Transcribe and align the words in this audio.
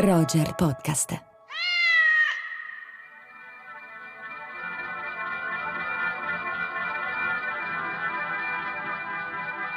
Roger 0.00 0.54
Podcast. 0.54 1.22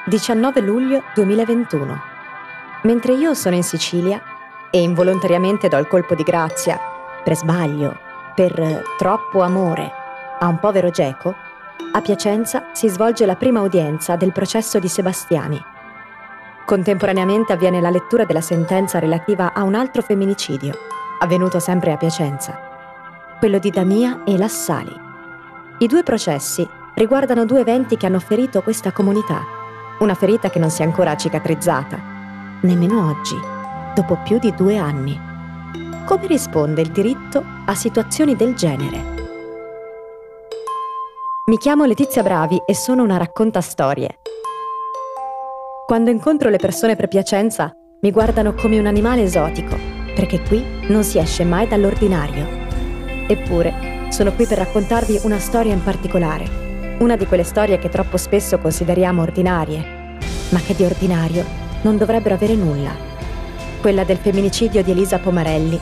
«19 0.06 0.64
luglio 0.64 1.04
2021. 1.14 2.02
Mentre 2.84 3.14
io 3.14 3.34
sono 3.34 3.56
in 3.56 3.64
Sicilia 3.64 4.22
e 4.72 4.82
involontariamente 4.82 5.68
do 5.68 5.78
il 5.78 5.88
colpo 5.88 6.16
di 6.16 6.24
grazia, 6.24 6.80
per 7.22 7.36
sbaglio, 7.36 7.98
per 8.34 8.94
troppo 8.98 9.42
amore, 9.42 9.92
a 10.40 10.48
un 10.48 10.58
povero 10.58 10.90
geco, 10.90 11.36
a 11.92 12.00
Piacenza 12.00 12.70
si 12.72 12.88
svolge 12.88 13.26
la 13.26 13.36
prima 13.36 13.60
udienza 13.60 14.16
del 14.16 14.32
processo 14.32 14.80
di 14.80 14.88
Sebastiani, 14.88 15.62
Contemporaneamente 16.66 17.52
avviene 17.52 17.82
la 17.82 17.90
lettura 17.90 18.24
della 18.24 18.40
sentenza 18.40 18.98
relativa 18.98 19.52
a 19.54 19.64
un 19.64 19.76
altro 19.76 20.02
femminicidio, 20.02 20.74
avvenuto 21.20 21.60
sempre 21.60 21.92
a 21.92 21.98
Piacenza, 21.98 22.58
quello 23.38 23.60
di 23.60 23.70
Damia 23.70 24.24
e 24.24 24.38
Lassali. 24.38 24.96
I 25.80 25.88
due 25.88 26.04
processi 26.04 26.66
riguardano 26.96 27.44
due 27.44 27.60
eventi 27.60 27.98
che 27.98 28.06
hanno 28.06 28.20
ferito 28.20 28.62
questa 28.62 28.94
comunità, 28.94 29.44
una 30.00 30.14
ferita 30.14 30.50
che 30.50 30.60
non 30.60 30.70
si 30.70 30.84
è 30.84 30.86
ancora 30.86 31.18
cicatrizzata, 31.18 32.00
nemmeno 32.62 33.10
oggi, 33.10 33.38
dopo 33.94 34.18
più 34.24 34.40
di 34.40 34.56
due 34.56 34.78
anni. 34.78 35.20
Come 36.06 36.28
risponde 36.28 36.82
il 36.82 36.92
diritto 36.92 37.44
a 37.66 37.76
situazioni 37.76 38.38
del 38.38 38.56
genere? 38.56 39.12
Mi 41.46 41.58
chiamo 41.58 41.84
Letizia 41.84 42.24
Bravi 42.24 42.62
e 42.66 42.74
sono 42.74 43.04
una 43.04 43.18
raccontastorie 43.18 44.20
quando 45.94 46.10
incontro 46.10 46.50
le 46.50 46.58
persone 46.58 46.96
per 46.96 47.08
Piacenza, 47.08 47.72
mi 48.02 48.10
guardano 48.10 48.56
come 48.56 48.80
un 48.80 48.88
animale 48.88 49.22
esotico, 49.22 49.78
perché 50.16 50.42
qui 50.42 50.66
non 50.88 51.04
si 51.04 51.20
esce 51.20 51.44
mai 51.44 51.68
dall'ordinario. 51.68 52.48
Eppure, 53.28 54.08
sono 54.10 54.34
qui 54.34 54.48
per 54.48 54.58
raccontarvi 54.58 55.20
una 55.22 55.38
storia 55.38 55.72
in 55.72 55.84
particolare, 55.84 56.98
una 56.98 57.16
di 57.16 57.28
quelle 57.28 57.44
storie 57.44 57.78
che 57.78 57.90
troppo 57.90 58.18
spesso 58.18 58.58
consideriamo 58.58 59.22
ordinarie, 59.22 60.18
ma 60.50 60.60
che 60.62 60.74
di 60.74 60.84
ordinario 60.84 61.46
non 61.84 61.96
dovrebbero 61.96 62.34
avere 62.34 62.56
nulla. 62.56 62.96
Quella 63.80 64.04
del 64.04 64.18
femminicidio 64.18 64.82
di 64.82 64.90
Elisa 64.90 65.20
Pomarelli 65.20 65.80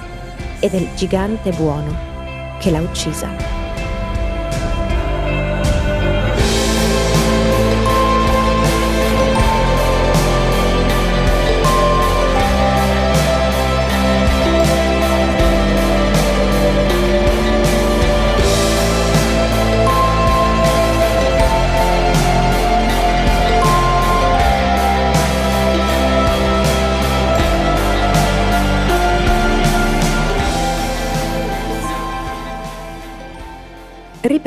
e 0.59 0.69
del 0.69 0.89
gigante 0.93 1.51
buono 1.51 1.95
che 2.59 2.69
l'ha 2.69 2.81
uccisa. 2.81 3.60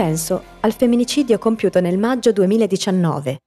Ripenso 0.05 0.43
al 0.61 0.75
femminicidio 0.75 1.39
compiuto 1.39 1.81
nel 1.81 1.97
maggio 1.97 2.31
2019, 2.31 3.39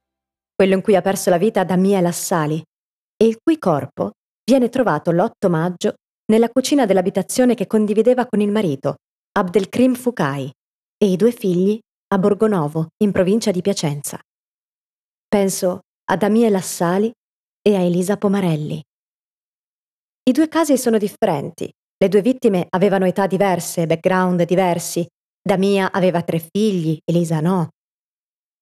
quello 0.56 0.74
in 0.74 0.80
cui 0.80 0.96
ha 0.96 1.00
perso 1.00 1.30
la 1.30 1.38
vita 1.38 1.62
Damia 1.62 2.00
Lassali, 2.00 2.60
e 3.16 3.26
il 3.26 3.38
cui 3.40 3.60
corpo 3.60 4.10
viene 4.44 4.68
trovato 4.68 5.12
l'8 5.12 5.48
maggio 5.48 5.94
nella 6.32 6.48
cucina 6.48 6.84
dell'abitazione 6.84 7.54
che 7.54 7.68
condivideva 7.68 8.26
con 8.26 8.40
il 8.40 8.50
marito, 8.50 8.96
Abdelkrim 9.38 9.94
Fukai, 9.94 10.50
e 10.96 11.06
i 11.06 11.14
due 11.14 11.30
figli 11.30 11.78
a 12.08 12.18
Borgonovo, 12.18 12.88
in 13.04 13.12
provincia 13.12 13.52
di 13.52 13.62
Piacenza. 13.62 14.18
Penso 15.28 15.82
a 16.10 16.16
Damia 16.16 16.50
Lassali 16.50 17.12
e 17.62 17.76
a 17.76 17.80
Elisa 17.82 18.16
Pomarelli. 18.16 18.82
I 20.24 20.32
due 20.32 20.48
casi 20.48 20.76
sono 20.76 20.98
differenti. 20.98 21.70
Le 21.96 22.08
due 22.08 22.20
vittime 22.20 22.66
avevano 22.70 23.06
età 23.06 23.28
diverse, 23.28 23.86
background 23.86 24.42
diversi, 24.42 25.06
Damia 25.40 25.90
aveva 25.92 26.22
tre 26.22 26.38
figli, 26.38 26.98
Elisa 27.04 27.40
no. 27.40 27.70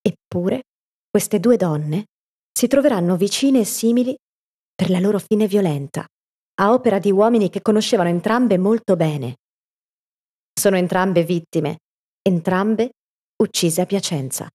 Eppure, 0.00 0.62
queste 1.10 1.40
due 1.40 1.56
donne 1.56 2.04
si 2.52 2.68
troveranno 2.68 3.16
vicine 3.16 3.60
e 3.60 3.64
simili 3.64 4.16
per 4.74 4.90
la 4.90 5.00
loro 5.00 5.18
fine 5.18 5.46
violenta, 5.46 6.06
a 6.60 6.72
opera 6.72 6.98
di 6.98 7.10
uomini 7.10 7.50
che 7.50 7.62
conoscevano 7.62 8.08
entrambe 8.08 8.58
molto 8.58 8.96
bene. 8.96 9.36
Sono 10.52 10.76
entrambe 10.76 11.24
vittime, 11.24 11.78
entrambe 12.22 12.90
uccise 13.42 13.80
a 13.82 13.86
Piacenza. 13.86 14.48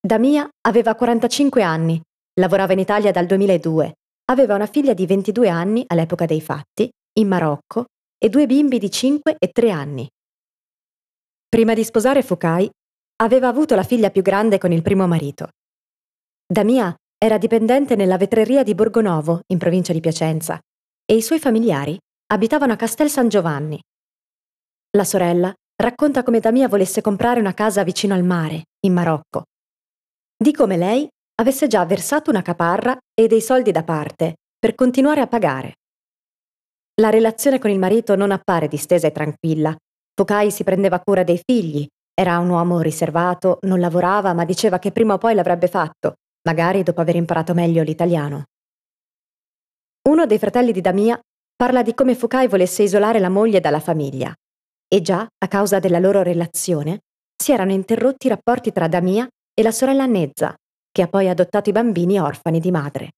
Damia 0.00 0.48
aveva 0.66 0.94
45 0.94 1.62
anni, 1.62 2.00
lavorava 2.40 2.72
in 2.72 2.78
Italia 2.78 3.12
dal 3.12 3.26
2002, 3.26 3.92
aveva 4.30 4.54
una 4.54 4.66
figlia 4.66 4.94
di 4.94 5.06
22 5.06 5.48
anni 5.48 5.84
all'epoca 5.86 6.26
dei 6.26 6.40
fatti, 6.40 6.90
in 7.18 7.28
Marocco, 7.28 7.84
e 8.18 8.28
due 8.28 8.46
bimbi 8.46 8.78
di 8.78 8.90
5 8.90 9.36
e 9.38 9.48
3 9.48 9.70
anni. 9.70 10.08
Prima 11.52 11.74
di 11.74 11.84
sposare 11.84 12.22
Fukai, 12.22 12.66
aveva 13.16 13.46
avuto 13.46 13.74
la 13.74 13.82
figlia 13.82 14.08
più 14.08 14.22
grande 14.22 14.56
con 14.56 14.72
il 14.72 14.80
primo 14.80 15.06
marito. 15.06 15.50
Damia 16.46 16.96
era 17.18 17.36
dipendente 17.36 17.94
nella 17.94 18.16
vetreria 18.16 18.62
di 18.62 18.74
Borgonovo, 18.74 19.42
in 19.48 19.58
provincia 19.58 19.92
di 19.92 20.00
Piacenza, 20.00 20.58
e 21.04 21.14
i 21.14 21.20
suoi 21.20 21.38
familiari 21.38 21.94
abitavano 22.32 22.72
a 22.72 22.76
Castel 22.76 23.10
San 23.10 23.28
Giovanni. 23.28 23.78
La 24.96 25.04
sorella 25.04 25.52
racconta 25.76 26.22
come 26.22 26.40
Damia 26.40 26.68
volesse 26.68 27.02
comprare 27.02 27.38
una 27.38 27.52
casa 27.52 27.84
vicino 27.84 28.14
al 28.14 28.24
mare, 28.24 28.68
in 28.86 28.94
Marocco. 28.94 29.42
Di 30.34 30.52
come 30.52 30.78
lei 30.78 31.06
avesse 31.34 31.66
già 31.66 31.84
versato 31.84 32.30
una 32.30 32.40
caparra 32.40 32.96
e 33.12 33.26
dei 33.26 33.42
soldi 33.42 33.72
da 33.72 33.84
parte 33.84 34.36
per 34.58 34.74
continuare 34.74 35.20
a 35.20 35.26
pagare. 35.26 35.74
La 37.02 37.10
relazione 37.10 37.58
con 37.58 37.68
il 37.68 37.78
marito 37.78 38.16
non 38.16 38.30
appare 38.30 38.68
distesa 38.68 39.06
e 39.06 39.12
tranquilla 39.12 39.76
Tokai 40.14 40.50
si 40.50 40.64
prendeva 40.64 41.00
cura 41.00 41.22
dei 41.22 41.40
figli, 41.42 41.86
era 42.14 42.38
un 42.38 42.50
uomo 42.50 42.80
riservato, 42.80 43.58
non 43.62 43.80
lavorava, 43.80 44.34
ma 44.34 44.44
diceva 44.44 44.78
che 44.78 44.92
prima 44.92 45.14
o 45.14 45.18
poi 45.18 45.34
l'avrebbe 45.34 45.68
fatto, 45.68 46.14
magari 46.46 46.82
dopo 46.82 47.00
aver 47.00 47.16
imparato 47.16 47.54
meglio 47.54 47.82
l'italiano. 47.82 48.44
Uno 50.08 50.26
dei 50.26 50.38
fratelli 50.38 50.72
di 50.72 50.80
Damia 50.80 51.18
parla 51.54 51.82
di 51.82 51.94
come 51.94 52.14
Fukai 52.14 52.48
volesse 52.48 52.82
isolare 52.82 53.20
la 53.20 53.28
moglie 53.28 53.60
dalla 53.60 53.80
famiglia 53.80 54.34
e 54.92 55.00
già, 55.00 55.26
a 55.26 55.48
causa 55.48 55.78
della 55.78 55.98
loro 55.98 56.22
relazione, 56.22 57.00
si 57.42 57.52
erano 57.52 57.72
interrotti 57.72 58.26
i 58.26 58.28
rapporti 58.28 58.72
tra 58.72 58.88
Damia 58.88 59.26
e 59.54 59.62
la 59.62 59.70
sorella 59.70 60.04
Nezza, 60.04 60.54
che 60.90 61.02
ha 61.02 61.08
poi 61.08 61.30
adottato 61.30 61.70
i 61.70 61.72
bambini 61.72 62.20
orfani 62.20 62.60
di 62.60 62.70
madre. 62.70 63.12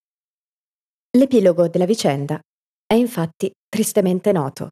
L'epilogo 1.16 1.66
della 1.66 1.84
vicenda 1.84 2.41
è 2.87 2.94
infatti 2.94 3.50
tristemente 3.69 4.31
noto. 4.31 4.69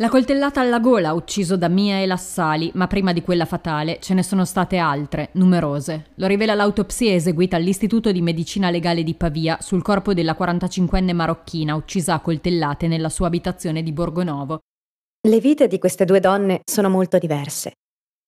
La 0.00 0.08
coltellata 0.08 0.60
alla 0.60 0.78
gola 0.78 1.08
ha 1.08 1.14
ucciso 1.14 1.56
Damia 1.56 2.00
e 2.00 2.06
Lassali, 2.06 2.70
ma 2.74 2.86
prima 2.86 3.12
di 3.12 3.20
quella 3.20 3.46
fatale 3.46 3.98
ce 3.98 4.14
ne 4.14 4.22
sono 4.22 4.44
state 4.44 4.76
altre, 4.76 5.30
numerose. 5.32 6.12
Lo 6.16 6.28
rivela 6.28 6.54
l'autopsia 6.54 7.12
eseguita 7.12 7.56
all'Istituto 7.56 8.12
di 8.12 8.22
Medicina 8.22 8.70
Legale 8.70 9.02
di 9.02 9.16
Pavia 9.16 9.58
sul 9.60 9.82
corpo 9.82 10.14
della 10.14 10.36
45enne 10.38 11.12
marocchina 11.12 11.74
uccisa 11.74 12.14
a 12.14 12.20
coltellate 12.20 12.86
nella 12.86 13.08
sua 13.08 13.26
abitazione 13.26 13.82
di 13.82 13.90
Borgonovo. 13.90 14.60
Le 15.28 15.40
vite 15.40 15.66
di 15.66 15.80
queste 15.80 16.04
due 16.04 16.20
donne 16.20 16.60
sono 16.64 16.88
molto 16.88 17.18
diverse. 17.18 17.72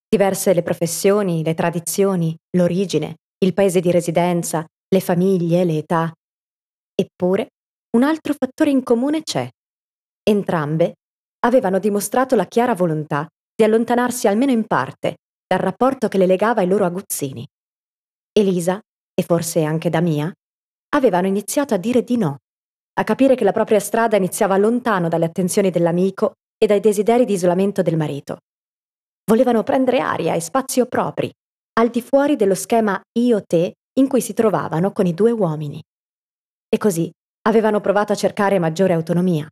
Diverse 0.09 0.53
le 0.53 0.63
professioni, 0.63 1.45
le 1.45 1.55
tradizioni, 1.55 2.35
l'origine, 2.57 3.15
il 3.45 3.55
paese 3.55 3.79
di 3.79 3.93
residenza, 3.93 4.65
le 4.89 5.01
famiglie, 5.01 5.63
le 5.63 5.77
età. 5.79 6.13
Eppure, 6.97 7.51
un 7.97 8.03
altro 8.03 8.35
fattore 8.37 8.71
in 8.71 8.83
comune 8.83 9.23
c'è. 9.23 9.49
Entrambe 10.25 10.95
avevano 11.41 11.79
dimostrato 11.79 12.37
la 12.37 12.47
chiara 12.47 12.75
volontà 12.75 13.27
di 13.55 13.65
allontanarsi 13.65 14.29
almeno 14.29 14.53
in 14.53 14.67
parte 14.67 15.17
dal 15.47 15.59
rapporto 15.59 16.09
che 16.09 16.19
le 16.19 16.27
legava 16.27 16.61
ai 16.61 16.69
loro 16.69 16.85
aguzzini. 16.85 17.47
Elisa, 18.33 18.81
e 19.13 19.23
forse 19.23 19.65
anche 19.65 19.91
Damia, 19.91 20.33
avevano 20.95 21.27
iniziato 21.27 21.75
a 21.75 21.77
dire 21.77 22.03
di 22.03 22.17
no, 22.17 22.39
a 22.95 23.05
capire 23.05 23.35
che 23.35 23.45
la 23.45 23.53
propria 23.53 23.81
strada 23.81 24.17
iniziava 24.17 24.57
lontano 24.57 25.09
dalle 25.09 25.25
attenzioni 25.25 25.71
dell'amico 25.71 26.35
e 26.57 26.67
dai 26.67 26.81
desideri 26.81 27.25
di 27.25 27.33
isolamento 27.33 27.83
del 27.83 27.97
marito. 27.97 28.39
Volevano 29.25 29.63
prendere 29.63 30.01
aria 30.01 30.35
e 30.35 30.41
spazio 30.41 30.87
propri, 30.87 31.31
al 31.79 31.89
di 31.89 32.03
fuori 32.03 32.37
dello 32.37 32.55
schema 32.55 33.01
io-te 33.19 33.75
in 33.99 34.09
cui 34.09 34.21
si 34.21 34.35
trovavano 34.35 34.93
con 34.93 35.07
i 35.07 35.15
due 35.15 35.31
uomini. 35.31 35.83
E 36.69 36.79
così 36.79 37.11
avevano 37.43 37.81
provato 37.81 38.13
a 38.13 38.17
cercare 38.17 38.59
maggiore 38.59 38.93
autonomia. 38.93 39.49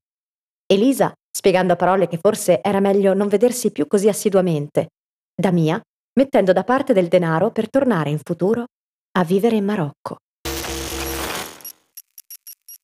Elisa 0.67 1.12
spiegando 1.38 1.75
a 1.75 1.76
parole 1.76 2.08
che 2.08 2.19
forse 2.20 2.61
era 2.61 2.81
meglio 2.81 3.14
non 3.14 3.29
vedersi 3.29 3.70
più 3.70 3.87
così 3.87 4.08
assiduamente, 4.08 4.88
da 5.32 5.52
mia, 5.52 5.81
mettendo 6.19 6.52
da 6.52 6.64
parte 6.64 6.93
del 6.93 7.06
denaro 7.06 7.52
per 7.52 7.70
tornare 7.70 8.11
in 8.11 8.19
futuro 8.20 8.64
a 9.12 9.23
vivere 9.23 9.55
in 9.55 9.64
Marocco. 9.64 10.17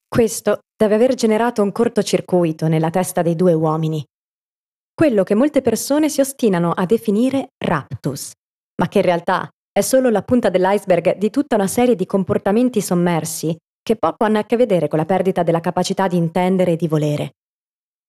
Questo 0.07 0.61
deve 0.77 0.95
aver 0.95 1.15
generato 1.15 1.63
un 1.63 1.73
cortocircuito 1.73 2.69
nella 2.69 2.91
testa 2.91 3.23
dei 3.23 3.35
due 3.35 3.55
uomini. 3.55 4.05
Quello 4.95 5.25
che 5.25 5.35
molte 5.35 5.61
persone 5.61 6.09
si 6.09 6.21
ostinano 6.21 6.71
a 6.71 6.87
definire 6.87 7.49
raptus, 7.59 8.31
ma 8.81 8.87
che 8.87 8.99
in 8.99 9.05
realtà 9.05 9.49
è 9.73 9.81
solo 9.81 10.11
la 10.11 10.23
punta 10.23 10.49
dell'iceberg 10.49 11.17
di 11.17 11.31
tutta 11.31 11.57
una 11.57 11.67
serie 11.67 11.97
di 11.97 12.07
comportamenti 12.07 12.81
sommersi 12.81 13.57
che 13.83 13.97
poco 13.97 14.25
hanno 14.25 14.39
a 14.39 14.45
che 14.45 14.57
vedere 14.57 14.87
con 14.87 15.01
la 15.01 15.07
perdita 15.07 15.43
della 15.43 15.59
capacità 15.59 16.07
di 16.07 16.17
intendere 16.17 16.73
e 16.73 16.77
di 16.77 16.87
volere. 16.87 17.33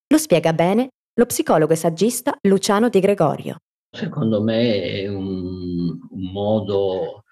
Lo 0.07 0.17
spiega 0.17 0.53
bene 0.53 0.89
lo 1.17 1.25
psicologo 1.25 1.73
e 1.73 1.77
saggista 1.77 2.37
Luciano 2.41 2.89
Di 2.89 2.99
Gregorio. 2.99 3.55
Secondo 3.89 4.43
me 4.43 4.81
è 4.83 5.07
un, 5.07 5.97
un 6.09 6.31
modo 6.31 7.23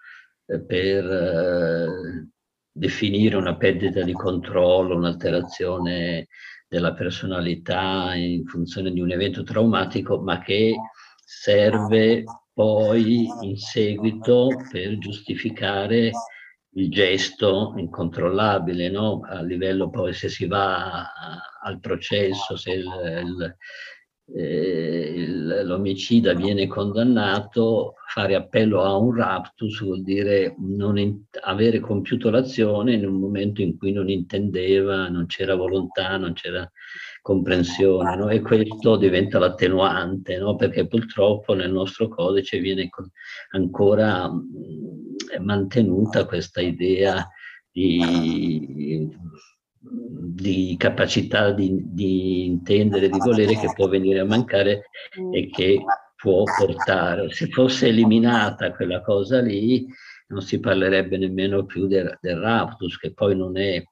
eh, 0.45 0.61
per 0.61 1.05
eh, 1.05 2.29
definire 2.71 3.35
una 3.35 3.57
perdita 3.57 4.01
di 4.01 4.13
controllo, 4.13 4.95
un'alterazione 4.95 6.27
della 6.67 6.93
personalità 6.93 8.15
in 8.15 8.45
funzione 8.45 8.91
di 8.91 9.01
un 9.01 9.11
evento 9.11 9.43
traumatico, 9.43 10.21
ma 10.21 10.39
che 10.39 10.73
serve 11.23 12.23
poi 12.53 13.27
in 13.41 13.57
seguito 13.57 14.47
per 14.71 14.97
giustificare 14.97 16.11
il 16.75 16.89
gesto 16.89 17.73
incontrollabile, 17.77 18.89
no? 18.89 19.21
a 19.23 19.41
livello 19.41 19.89
poi 19.89 20.13
se 20.13 20.29
si 20.29 20.47
va 20.47 21.05
al 21.61 21.79
processo, 21.79 22.55
se 22.55 22.71
il, 22.71 22.85
il, 22.85 23.55
eh, 24.35 25.63
l'omicida 25.63 26.33
viene 26.33 26.65
condannato, 26.65 27.95
fare 28.07 28.35
appello 28.35 28.81
a 28.81 28.95
un 28.95 29.15
raptus 29.15 29.81
vuol 29.81 30.01
dire 30.01 30.55
non 30.59 30.97
in, 30.97 31.21
avere 31.41 31.79
compiuto 31.79 32.29
l'azione 32.29 32.93
in 32.93 33.05
un 33.05 33.19
momento 33.19 33.61
in 33.61 33.77
cui 33.77 33.91
non 33.91 34.09
intendeva, 34.09 35.09
non 35.09 35.25
c'era 35.25 35.55
volontà, 35.55 36.17
non 36.17 36.33
c'era 36.33 36.69
comprensione, 37.21 38.15
no? 38.15 38.29
e 38.29 38.41
questo 38.41 38.97
diventa 38.97 39.39
l'attenuante, 39.39 40.37
no? 40.37 40.55
perché 40.55 40.87
purtroppo 40.87 41.53
nel 41.53 41.71
nostro 41.71 42.07
codice 42.07 42.59
viene 42.59 42.89
ancora 43.51 44.29
mantenuta 45.39 46.25
questa 46.25 46.61
idea 46.61 47.27
di 47.71 49.09
di 49.85 50.75
capacità 50.77 51.51
di, 51.51 51.75
di, 51.91 52.45
intendere, 52.45 53.09
di 53.09 53.19
volere 53.19 53.57
che 53.57 53.71
può 53.73 53.87
venire 53.89 54.19
a 54.19 54.25
mancare 54.25 54.85
e 55.33 55.49
che 55.49 55.83
può 56.15 56.43
portare. 56.43 57.29
Se 57.31 57.47
fosse 57.47 57.87
eliminata 57.87 58.71
quella 58.71 59.01
cosa 59.01 59.41
lì, 59.41 59.85
non 60.27 60.41
si 60.41 60.59
parlerebbe 60.59 61.17
nemmeno 61.17 61.65
più 61.65 61.87
del, 61.87 62.17
del 62.21 62.39
raptus, 62.39 62.97
che 62.97 63.13
poi 63.13 63.35
non 63.35 63.57
è 63.57 63.83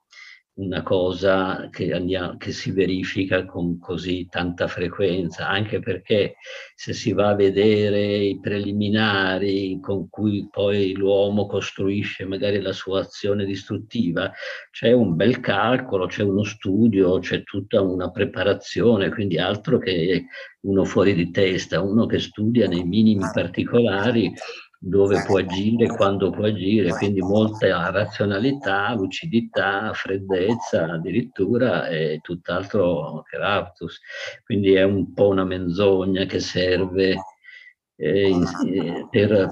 una 0.54 0.84
cosa 0.84 1.70
che, 1.72 1.94
andiamo, 1.94 2.36
che, 2.38 2.52
si 2.52 2.72
verifica 2.72 3.46
con 3.46 3.80
così 3.80 4.28
tanta 4.30 4.68
frequenza, 4.68 5.48
anche 5.48 5.80
perché 5.80 6.36
se 6.76 6.94
si 6.94 7.14
va 7.14 7.30
a 7.30 7.36
vedere 7.36 8.18
i 8.18 8.40
preliminari 8.40 9.80
con 9.82 10.10
cui 10.10 10.48
poi 10.52 10.94
l'uomo 10.94 11.46
costruisce 11.46 12.26
magari 12.26 12.60
la 12.60 12.74
sua 12.74 13.02
azione 13.02 13.46
distruttiva, 13.46 14.32
c'è 14.72 14.92
un 14.92 15.16
bel 15.16 15.40
calcolo, 15.40 16.08
c'è 16.08 16.24
uno 16.24 16.44
studio, 16.44 17.20
c'è 17.20 17.44
tutta 17.44 17.82
una 17.82 18.12
preparazione, 18.12 19.10
quindi 19.10 19.38
altro 19.38 19.78
che 19.78 20.26
uno 20.62 20.84
fuori 20.84 21.14
di 21.14 21.32
testa, 21.32 21.82
uno 21.82 22.06
che 22.06 22.20
studia 22.20 22.68
nei 22.68 22.84
minimi 22.84 23.24
particolari 23.34 24.32
dove 24.84 25.22
può 25.28 25.38
agire, 25.38 25.88
quando 25.88 26.32
può 26.32 26.46
agire, 26.46 26.90
quindi 26.90 27.22
molta 27.22 27.92
razionalità, 27.92 28.96
lucidità, 28.96 29.94
freddezza 29.94 30.94
addirittura 30.94 31.88
e 31.88 32.20
tutt'altro 32.24 33.22
che 33.30 33.38
raptus. 33.38 34.00
Quindi 34.44 34.74
è 34.74 34.82
un 34.82 35.14
po' 35.14 35.28
una 35.28 35.44
menzogna 35.44 36.26
che 36.26 36.40
serve 36.40 37.16
eh, 37.96 38.28
in, 38.28 38.44
eh, 38.44 39.08
per 39.08 39.50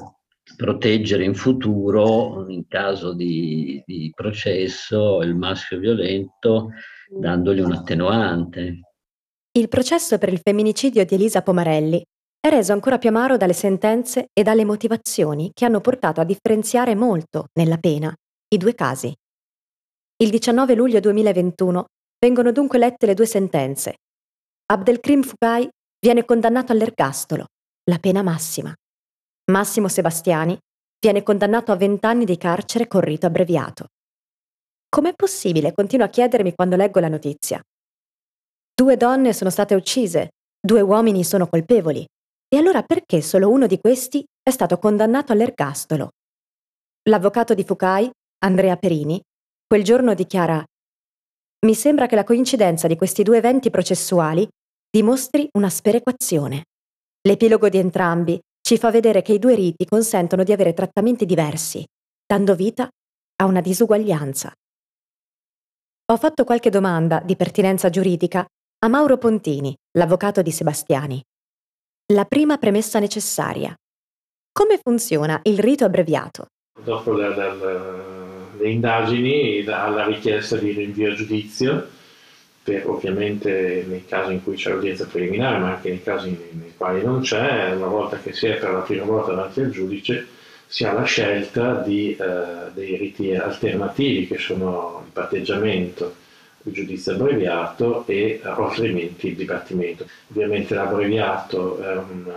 proteggere 0.58 1.24
in 1.26 1.36
futuro, 1.36 2.50
in 2.50 2.66
caso 2.68 3.14
di, 3.14 3.84
di 3.86 4.12
processo, 4.16 5.22
il 5.22 5.36
maschio 5.36 5.78
violento 5.78 6.72
dandogli 7.08 7.60
un 7.60 7.74
attenuante. 7.74 8.80
Il 9.52 9.68
processo 9.68 10.18
per 10.18 10.30
il 10.30 10.40
femminicidio 10.40 11.06
di 11.06 11.14
Elisa 11.14 11.44
Pomarelli 11.44 12.04
è 12.42 12.50
reso 12.50 12.72
ancora 12.72 12.98
più 12.98 13.10
amaro 13.10 13.36
dalle 13.36 13.54
sentenze 13.54 14.30
e 14.32 14.44
dalle 14.44 14.64
motivazioni 14.64 15.52
che 15.54 15.66
hanno 15.66 15.82
portato 15.82 16.22
a 16.22 16.24
differenziare 16.24 16.96
molto 16.96 17.48
nella 17.54 17.78
pena 17.78 18.14
i 18.48 18.58
due 18.58 18.74
casi. 18.74 19.14
Il 20.22 20.30
19 20.30 20.74
luglio 20.74 21.00
2021 21.00 21.86
vengono 22.20 22.52
dunque 22.52 22.78
lette 22.78 23.06
le 23.06 23.14
due 23.14 23.26
sentenze. 23.26 23.98
Abdelkrim 24.68 25.22
Fugai 25.22 25.68
viene 26.00 26.26
condannato 26.26 26.72
all'ergastolo, 26.72 27.46
la 27.90 27.98
pena 28.00 28.22
massima. 28.22 28.74
Massimo 29.52 29.88
Sebastiani 29.88 30.58
viene 31.00 31.24
condannato 31.24 31.72
a 31.72 31.76
20 31.76 32.06
anni 32.06 32.26
di 32.26 32.38
carcere 32.38 32.88
con 32.88 33.02
rito 33.02 33.26
abbreviato. 33.26 33.88
Com'è 34.88 35.14
possibile? 35.14 35.74
Continuo 35.74 36.06
a 36.06 36.10
chiedermi 36.10 36.54
quando 36.54 36.76
leggo 36.76 37.00
la 37.00 37.10
notizia. 37.10 37.62
Due 38.74 38.98
donne 38.98 39.34
sono 39.34 39.50
state 39.50 39.76
uccise, 39.76 40.30
due 40.60 40.82
uomini 40.82 41.24
sono 41.24 41.48
colpevoli. 41.48 42.06
E 42.52 42.58
allora 42.58 42.82
perché 42.82 43.22
solo 43.22 43.48
uno 43.48 43.68
di 43.68 43.80
questi 43.80 44.26
è 44.42 44.50
stato 44.50 44.80
condannato 44.80 45.32
all'ergastolo? 45.32 46.10
L'avvocato 47.08 47.54
di 47.54 47.64
Fukai, 47.64 48.10
Andrea 48.44 48.76
Perini, 48.76 49.22
quel 49.68 49.84
giorno 49.84 50.16
dichiara 50.16 50.64
Mi 51.68 51.76
sembra 51.76 52.08
che 52.08 52.16
la 52.16 52.24
coincidenza 52.24 52.88
di 52.88 52.96
questi 52.96 53.22
due 53.22 53.38
eventi 53.38 53.70
processuali 53.70 54.48
dimostri 54.90 55.48
una 55.54 55.70
sperequazione. 55.70 56.64
L'epilogo 57.22 57.70
di 57.70 57.78
entrambi 57.78 58.40
ci 58.62 58.80
fa 58.80 58.90
vedere 58.90 59.22
che 59.22 59.34
i 59.34 59.40
due 59.40 59.54
riti 59.54 59.86
consentono 59.86 60.44
di 60.44 60.52
avere 60.52 60.74
trattamenti 60.74 61.28
diversi, 61.28 61.86
dando 62.26 62.56
vita 62.56 62.90
a 63.42 63.46
una 63.46 63.62
disuguaglianza. 63.62 64.52
Ho 66.12 66.18
fatto 66.18 66.44
qualche 66.46 66.72
domanda 66.72 67.20
di 67.20 67.36
pertinenza 67.36 67.92
giuridica 67.92 68.44
a 68.80 68.88
Mauro 68.88 69.20
Pontini, 69.20 69.76
l'avvocato 69.98 70.42
di 70.42 70.52
Sebastiani. 70.52 71.22
La 72.12 72.26
prima 72.26 72.58
premessa 72.58 72.98
necessaria. 72.98 73.72
Come 74.52 74.80
funziona 74.82 75.40
il 75.44 75.60
rito 75.60 75.86
abbreviato? 75.86 76.48
Dopo 76.84 77.12
la, 77.12 77.36
la, 77.36 77.54
le 78.58 78.68
indagini, 78.68 79.64
alla 79.68 80.08
richiesta 80.08 80.56
di 80.56 80.72
rinvio 80.72 81.12
a 81.12 81.14
giudizio, 81.14 81.88
per 82.64 82.90
ovviamente 82.90 83.86
nei 83.88 84.06
casi 84.06 84.34
in 84.34 84.44
cui 84.44 84.56
c'è 84.56 84.74
l'udienza 84.74 85.06
preliminare, 85.06 85.60
ma 85.60 85.76
anche 85.76 85.90
nei 85.90 86.02
casi 86.02 86.30
nei 86.54 86.74
quali 86.76 87.04
non 87.04 87.22
c'è, 87.22 87.74
una 87.74 87.86
volta 87.86 88.18
che 88.18 88.34
si 88.34 88.48
è 88.48 88.58
per 88.58 88.72
la 88.72 88.80
prima 88.80 89.04
volta 89.04 89.34
davanti 89.34 89.62
al 89.62 89.70
giudice, 89.70 90.26
si 90.66 90.86
ha 90.86 90.94
la 90.94 91.04
scelta 91.04 91.76
di, 91.76 92.16
eh, 92.16 92.72
dei 92.74 92.96
riti 92.98 93.36
alternativi 93.36 94.26
che 94.26 94.40
sono 94.40 95.04
il 95.06 95.12
patteggiamento, 95.12 96.16
giudizio 96.64 97.14
abbreviato 97.14 98.06
e 98.08 98.42
altrimenti 98.44 99.28
il 99.30 99.36
dibattimento. 99.36 100.06
Ovviamente 100.30 100.76
l'abbreviato 100.76 101.82
è 101.82 101.96
un, 101.96 102.32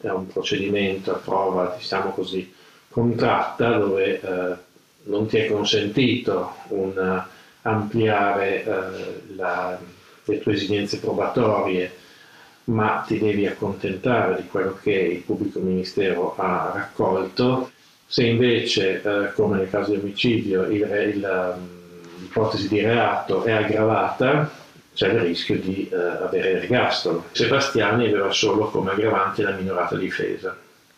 è 0.00 0.08
un 0.08 0.26
procedimento 0.26 1.12
a 1.12 1.18
prova, 1.18 1.74
diciamo 1.76 2.10
così, 2.10 2.52
contratta 2.88 3.78
dove 3.78 4.20
eh, 4.20 4.56
non 5.04 5.26
ti 5.26 5.38
è 5.38 5.46
consentito 5.50 6.54
un, 6.68 7.26
ampliare 7.68 8.64
eh, 8.64 9.34
la, 9.34 9.78
le 10.24 10.38
tue 10.38 10.52
esigenze 10.52 10.98
probatorie, 10.98 11.92
ma 12.64 13.04
ti 13.06 13.18
devi 13.18 13.46
accontentare 13.46 14.42
di 14.42 14.48
quello 14.48 14.78
che 14.82 14.92
il 14.92 15.20
pubblico 15.20 15.60
ministero 15.60 16.36
ha 16.36 16.72
raccolto. 16.74 17.70
Se 18.06 18.24
invece, 18.24 19.02
eh, 19.02 19.32
come 19.32 19.58
nel 19.58 19.70
caso 19.70 19.92
di 19.92 19.98
omicidio, 19.98 20.62
il, 20.64 20.80
il 21.14 21.56
l'ipotesi 22.38 22.68
di 22.68 22.80
reato 22.80 23.42
è 23.42 23.52
aggravata, 23.52 24.50
c'è 24.94 25.08
il 25.08 25.20
rischio 25.20 25.58
di 25.58 25.88
eh, 25.90 25.96
avere 25.96 26.62
ergastolo. 26.62 27.26
Sebastiani 27.32 28.06
aveva 28.06 28.30
solo 28.30 28.66
come 28.66 28.92
aggravante 28.92 29.42
la 29.42 29.50
minorata 29.50 29.96
difesa, 29.96 30.56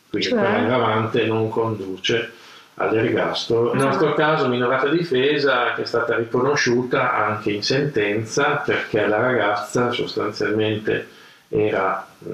quindi 0.08 0.28
cioè? 0.28 0.38
quell'aggravante 0.38 1.24
non 1.26 1.48
conduce 1.48 2.32
all'ergastolo. 2.74 3.74
Nel 3.74 3.86
nostro 3.86 4.14
caso 4.14 4.48
minorata 4.48 4.88
difesa 4.88 5.74
che 5.74 5.82
è 5.82 5.86
stata 5.86 6.16
riconosciuta 6.16 7.12
anche 7.14 7.50
in 7.50 7.62
sentenza 7.62 8.56
perché 8.64 9.06
la 9.06 9.18
ragazza 9.18 9.90
sostanzialmente 9.90 11.08
era 11.48 12.06
mh, 12.18 12.32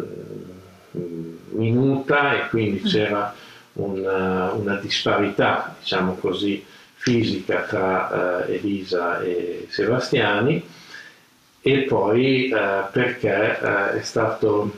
mm, 0.99 1.37
minuta 1.51 2.37
e 2.37 2.49
quindi 2.49 2.83
mm. 2.85 2.89
c'era 2.89 3.35
una, 3.75 4.53
una 4.53 4.77
disparità, 4.77 5.75
diciamo 5.81 6.17
così, 6.17 6.65
fisica 7.07 7.61
tra 7.63 8.47
eh, 8.47 8.57
Elisa 8.57 9.21
e 9.21 9.69
Sebastiani 9.71 10.61
e 11.61 11.83
poi 11.83 12.49
eh, 12.49 12.83
perché 12.91 13.61
eh, 13.61 13.99
è 13.99 14.03
stato 14.03 14.73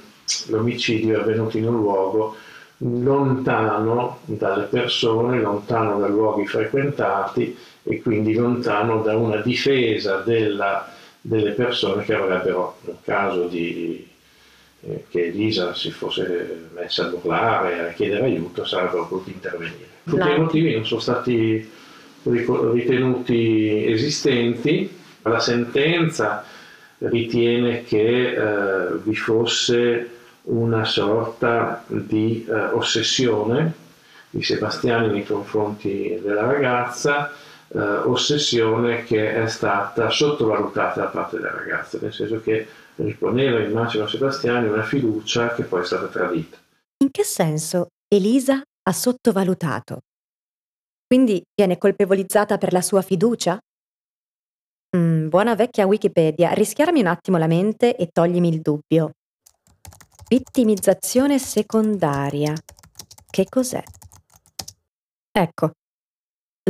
l'omicidio 0.48 1.20
avvenuto 1.20 1.56
in 1.56 1.66
un 1.66 1.76
luogo 1.76 2.36
lontano 2.80 4.18
dalle 4.26 4.64
persone, 4.64 5.40
lontano 5.40 5.98
da 5.98 6.06
luoghi 6.06 6.46
frequentati 6.46 7.56
e 7.82 8.02
quindi 8.02 8.34
lontano 8.34 9.00
da 9.00 9.16
una 9.16 9.36
difesa 9.36 10.18
della, 10.18 10.86
delle 11.22 11.52
persone 11.52 12.04
che 12.04 12.12
avrebbero, 12.12 12.76
nel 12.82 12.98
caso 13.02 13.46
di, 13.46 14.06
eh, 14.82 15.04
che 15.08 15.28
Elisa 15.28 15.72
si 15.72 15.90
fosse 15.90 16.68
messa 16.74 17.06
a 17.06 17.08
urlare, 17.08 17.88
a 17.88 17.92
chiedere 17.94 18.24
aiuto, 18.24 18.66
sarebbero 18.66 19.06
potuti 19.06 19.30
intervenire. 19.30 19.96
Tutti 20.04 20.28
i 20.28 20.38
motivi 20.38 20.74
non 20.74 20.84
sono 20.84 21.00
stati 21.00 21.76
ritenuti 22.22 23.90
esistenti, 23.90 24.96
la 25.22 25.40
sentenza 25.40 26.44
ritiene 26.98 27.84
che 27.84 28.32
eh, 28.32 28.96
vi 29.02 29.14
fosse 29.14 30.10
una 30.42 30.84
sorta 30.84 31.84
di 31.86 32.46
eh, 32.48 32.52
ossessione 32.52 33.86
di 34.30 34.42
Sebastiani 34.42 35.08
nei 35.08 35.24
confronti 35.24 36.18
della 36.22 36.46
ragazza, 36.46 37.32
eh, 37.68 37.78
ossessione 37.78 39.04
che 39.04 39.34
è 39.34 39.46
stata 39.46 40.10
sottovalutata 40.10 41.00
da 41.00 41.06
parte 41.06 41.36
della 41.36 41.54
ragazza, 41.54 41.98
nel 42.00 42.12
senso 42.12 42.40
che 42.42 42.66
riponeva 42.96 43.60
in 43.60 43.72
Massimo 43.72 44.06
Sebastiani 44.06 44.68
una 44.68 44.82
fiducia 44.82 45.54
che 45.54 45.62
poi 45.62 45.82
è 45.82 45.84
stata 45.84 46.06
tradita. 46.06 46.56
In 46.98 47.10
che 47.10 47.22
senso 47.22 47.88
Elisa 48.08 48.60
ha 48.82 48.92
sottovalutato? 48.92 50.00
Quindi 51.08 51.42
viene 51.54 51.78
colpevolizzata 51.78 52.58
per 52.58 52.74
la 52.74 52.82
sua 52.82 53.00
fiducia? 53.00 53.58
Mm, 54.94 55.28
buona 55.28 55.54
vecchia 55.54 55.86
Wikipedia, 55.86 56.52
rischiarami 56.52 57.00
un 57.00 57.06
attimo 57.06 57.38
la 57.38 57.46
mente 57.46 57.96
e 57.96 58.08
toglimi 58.12 58.48
il 58.48 58.60
dubbio. 58.60 59.12
Vittimizzazione 60.28 61.38
secondaria. 61.38 62.52
Che 63.30 63.46
cos'è? 63.48 63.82
Ecco, 65.32 65.70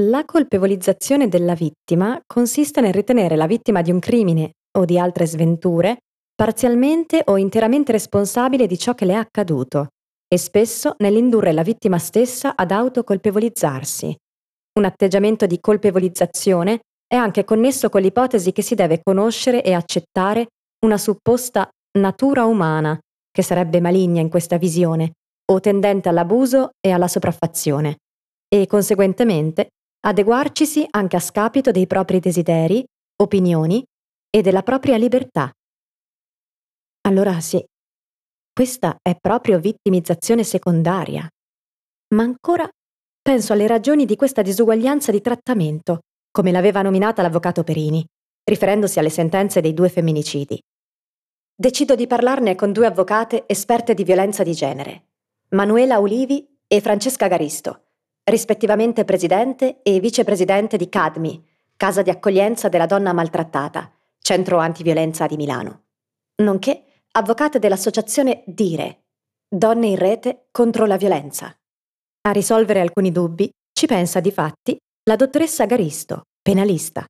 la 0.02 0.24
colpevolizzazione 0.24 1.26
della 1.26 1.54
vittima 1.54 2.20
consiste 2.24 2.80
nel 2.80 2.92
ritenere 2.92 3.34
la 3.34 3.48
vittima 3.48 3.82
di 3.82 3.90
un 3.90 3.98
crimine 3.98 4.52
o 4.78 4.84
di 4.84 4.96
altre 5.00 5.26
sventure 5.26 5.98
parzialmente 6.32 7.22
o 7.24 7.36
interamente 7.36 7.90
responsabile 7.90 8.68
di 8.68 8.78
ciò 8.78 8.94
che 8.94 9.04
le 9.04 9.14
è 9.14 9.16
accaduto 9.16 9.88
e 10.32 10.38
spesso 10.38 10.94
nell'indurre 10.98 11.50
la 11.50 11.62
vittima 11.62 11.98
stessa 11.98 12.54
ad 12.54 12.70
autocolpevolizzarsi. 12.70 14.16
Un 14.78 14.84
atteggiamento 14.84 15.46
di 15.46 15.58
colpevolizzazione 15.58 16.82
è 17.04 17.16
anche 17.16 17.42
connesso 17.42 17.88
con 17.88 18.00
l'ipotesi 18.00 18.52
che 18.52 18.62
si 18.62 18.76
deve 18.76 19.00
conoscere 19.02 19.64
e 19.64 19.72
accettare 19.72 20.46
una 20.86 20.96
supposta 20.96 21.68
natura 21.98 22.44
umana, 22.44 22.96
che 23.28 23.42
sarebbe 23.42 23.80
maligna 23.80 24.20
in 24.20 24.28
questa 24.28 24.56
visione, 24.56 25.14
o 25.50 25.58
tendente 25.58 26.08
all'abuso 26.08 26.70
e 26.78 26.92
alla 26.92 27.08
sopraffazione, 27.08 27.96
e 28.46 28.68
conseguentemente 28.68 29.70
adeguarcisi 30.06 30.86
anche 30.90 31.16
a 31.16 31.20
scapito 31.20 31.72
dei 31.72 31.88
propri 31.88 32.20
desideri, 32.20 32.84
opinioni 33.20 33.82
e 34.30 34.42
della 34.42 34.62
propria 34.62 34.96
libertà. 34.96 35.50
Allora 37.08 37.40
sì, 37.40 37.60
questa 38.52 38.96
è 39.02 39.16
proprio 39.20 39.58
vittimizzazione 39.58 40.44
secondaria. 40.44 41.28
Ma 42.14 42.22
ancora 42.22 42.68
penso 43.28 43.52
alle 43.52 43.66
ragioni 43.66 44.06
di 44.06 44.16
questa 44.16 44.40
disuguaglianza 44.40 45.12
di 45.12 45.20
trattamento, 45.20 45.98
come 46.30 46.50
l'aveva 46.50 46.80
nominata 46.80 47.20
l'avvocato 47.20 47.62
Perini, 47.62 48.02
riferendosi 48.42 48.98
alle 48.98 49.10
sentenze 49.10 49.60
dei 49.60 49.74
due 49.74 49.90
femminicidi. 49.90 50.58
Decido 51.54 51.94
di 51.94 52.06
parlarne 52.06 52.54
con 52.54 52.72
due 52.72 52.86
avvocate 52.86 53.44
esperte 53.46 53.92
di 53.92 54.02
violenza 54.02 54.42
di 54.42 54.54
genere, 54.54 55.08
Manuela 55.50 55.98
Ulivi 55.98 56.58
e 56.66 56.80
Francesca 56.80 57.28
Garisto, 57.28 57.88
rispettivamente 58.24 59.04
presidente 59.04 59.82
e 59.82 60.00
vicepresidente 60.00 60.78
di 60.78 60.88
CADMI, 60.88 61.46
Casa 61.76 62.00
di 62.00 62.08
accoglienza 62.08 62.70
della 62.70 62.86
donna 62.86 63.12
maltrattata, 63.12 63.92
centro 64.20 64.56
antiviolenza 64.56 65.26
di 65.26 65.36
Milano, 65.36 65.82
nonché 66.36 67.02
avvocate 67.10 67.58
dell'associazione 67.58 68.42
DIRE, 68.46 69.02
Donne 69.46 69.88
in 69.88 69.96
rete 69.96 70.46
contro 70.50 70.86
la 70.86 70.96
violenza. 70.96 71.57
A 72.22 72.32
risolvere 72.32 72.80
alcuni 72.80 73.12
dubbi 73.12 73.50
ci 73.72 73.86
pensa 73.86 74.20
di 74.20 74.32
fatti 74.32 74.76
la 75.08 75.16
dottoressa 75.16 75.66
Garisto, 75.66 76.22
penalista. 76.42 77.04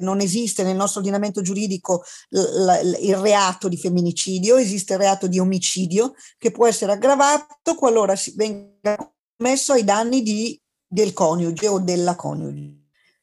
Non 0.00 0.20
esiste 0.20 0.62
nel 0.62 0.76
nostro 0.76 1.00
ordinamento 1.00 1.42
giuridico 1.42 2.02
il 2.30 3.16
reato 3.16 3.68
di 3.68 3.76
femminicidio, 3.76 4.56
esiste 4.56 4.94
il 4.94 5.00
reato 5.00 5.26
di 5.26 5.38
omicidio 5.38 6.14
che 6.38 6.50
può 6.50 6.66
essere 6.66 6.92
aggravato 6.92 7.74
qualora 7.74 8.14
si 8.14 8.32
venga 8.36 8.96
commesso 9.36 9.72
ai 9.72 9.84
danni 9.84 10.22
di, 10.22 10.60
del 10.86 11.12
coniuge 11.12 11.68
o 11.68 11.80
della 11.80 12.16
coniuge. 12.16 12.76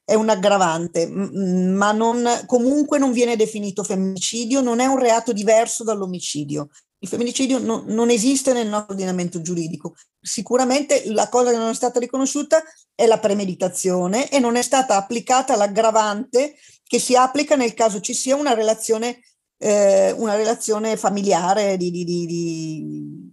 È 0.03 0.13
un 0.13 0.29
aggravante, 0.29 1.07
ma 1.07 1.91
non, 1.91 2.43
comunque 2.45 2.99
non 2.99 3.11
viene 3.11 3.35
definito 3.35 3.83
femminicidio, 3.83 4.61
non 4.61 4.79
è 4.79 4.85
un 4.85 4.99
reato 4.99 5.33
diverso 5.33 5.83
dall'omicidio. 5.83 6.69
Il 6.99 7.07
femminicidio 7.07 7.59
no, 7.59 7.83
non 7.87 8.09
esiste 8.09 8.53
nel 8.53 8.67
nostro 8.67 8.93
ordinamento 8.93 9.41
giuridico. 9.41 9.95
Sicuramente 10.25 11.03
la 11.11 11.29
cosa 11.29 11.51
che 11.51 11.57
non 11.57 11.69
è 11.69 11.75
stata 11.75 11.99
riconosciuta 11.99 12.63
è 12.95 13.05
la 13.05 13.19
premeditazione 13.19 14.27
e 14.31 14.39
non 14.39 14.55
è 14.55 14.63
stata 14.63 14.95
applicata 14.95 15.55
l'aggravante 15.55 16.55
che 16.83 16.97
si 16.97 17.15
applica 17.15 17.55
nel 17.55 17.75
caso 17.75 17.99
ci 17.99 18.15
sia 18.15 18.35
una 18.35 18.55
relazione, 18.55 19.19
eh, 19.59 20.11
una 20.13 20.35
relazione 20.35 20.97
familiare 20.97 21.77
di, 21.77 21.91
di, 21.91 22.03
di, 22.03 23.31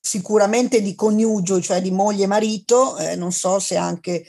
sicuramente 0.00 0.82
di 0.82 0.96
coniugio, 0.96 1.60
cioè 1.60 1.80
di 1.80 1.92
moglie 1.92 2.24
e 2.24 2.26
marito, 2.26 2.96
eh, 2.96 3.14
non 3.14 3.30
so 3.30 3.60
se 3.60 3.76
anche 3.76 4.26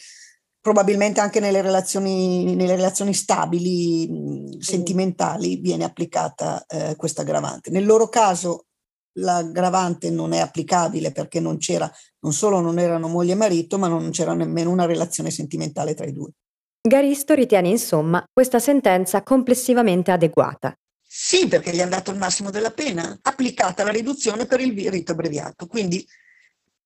probabilmente 0.61 1.19
anche 1.19 1.39
nelle 1.39 1.63
relazioni, 1.63 2.53
nelle 2.53 2.75
relazioni 2.75 3.15
stabili, 3.15 4.07
mh, 4.07 4.59
sentimentali, 4.59 5.55
viene 5.55 5.83
applicata 5.83 6.63
eh, 6.67 6.95
questa 6.95 7.23
aggravante. 7.23 7.71
Nel 7.71 7.87
loro 7.87 8.07
caso 8.07 8.67
l'aggravante 9.13 10.09
non 10.09 10.33
è 10.33 10.39
applicabile 10.39 11.11
perché 11.11 11.39
non 11.39 11.57
c'era, 11.57 11.91
non 12.19 12.33
solo 12.33 12.59
non 12.59 12.79
erano 12.79 13.07
moglie 13.07 13.33
e 13.33 13.35
marito, 13.35 13.77
ma 13.77 13.87
non 13.87 14.11
c'era 14.11 14.33
nemmeno 14.33 14.69
una 14.69 14.85
relazione 14.85 15.31
sentimentale 15.31 15.93
tra 15.93 16.05
i 16.05 16.11
due. 16.11 16.31
Garisto 16.81 17.33
ritiene 17.33 17.69
insomma 17.69 18.25
questa 18.31 18.59
sentenza 18.59 19.23
complessivamente 19.23 20.11
adeguata. 20.11 20.77
Sì, 21.05 21.47
perché 21.47 21.71
gli 21.71 21.77
è 21.77 21.83
andato 21.83 22.11
il 22.11 22.17
massimo 22.17 22.49
della 22.49 22.71
pena, 22.71 23.17
applicata 23.21 23.83
la 23.83 23.91
riduzione 23.91 24.45
per 24.45 24.59
il 24.59 24.89
rito 24.89 25.11
abbreviato. 25.11 25.67
Quindi 25.67 26.05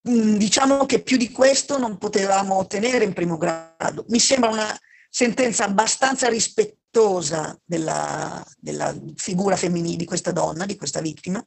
Mm, 0.10 0.38
diciamo 0.38 0.86
che 0.86 1.02
più 1.02 1.18
di 1.18 1.32
questo 1.32 1.78
non 1.78 1.98
potevamo 1.98 2.56
ottenere 2.56 3.04
in 3.04 3.14
primo 3.14 3.38
grado. 3.38 4.06
Mi 4.10 4.20
sembra 4.20 4.50
una 4.50 4.80
sentenza 5.10 5.66
abbastanza 5.66 6.30
rispettosa 6.30 7.60
della, 7.64 8.44
della 8.58 8.96
figura 9.16 9.58
femminile 9.58 9.98
di 9.98 10.06
questa 10.06 10.32
donna, 10.32 10.66
di 10.66 10.78
questa 10.78 11.02
vittima. 11.02 11.44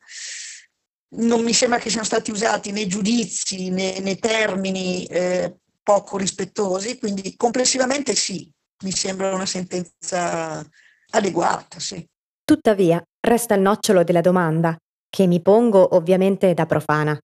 Non 1.13 1.43
mi 1.43 1.53
sembra 1.53 1.79
che 1.79 1.91
siano 1.91 2.05
stati 2.05 2.31
usati 2.31 2.71
né 2.71 2.87
giudizi 2.87 3.71
né, 3.71 3.99
né 3.99 4.17
termini 4.17 5.05
eh, 5.07 5.57
poco 5.83 6.17
rispettosi, 6.17 6.99
quindi 6.99 7.35
complessivamente 7.37 8.15
sì, 8.15 8.49
mi 8.85 8.93
sembra 8.93 9.35
una 9.35 9.47
sentenza 9.47 10.65
adeguata, 11.11 11.81
sì. 11.81 12.07
Tuttavia, 12.45 13.03
resta 13.21 13.55
il 13.55 13.61
nocciolo 13.61 14.05
della 14.05 14.21
domanda, 14.21 14.77
che 15.09 15.27
mi 15.27 15.41
pongo 15.41 15.97
ovviamente 15.97 16.55
da 16.55 16.67
profana. 16.67 17.19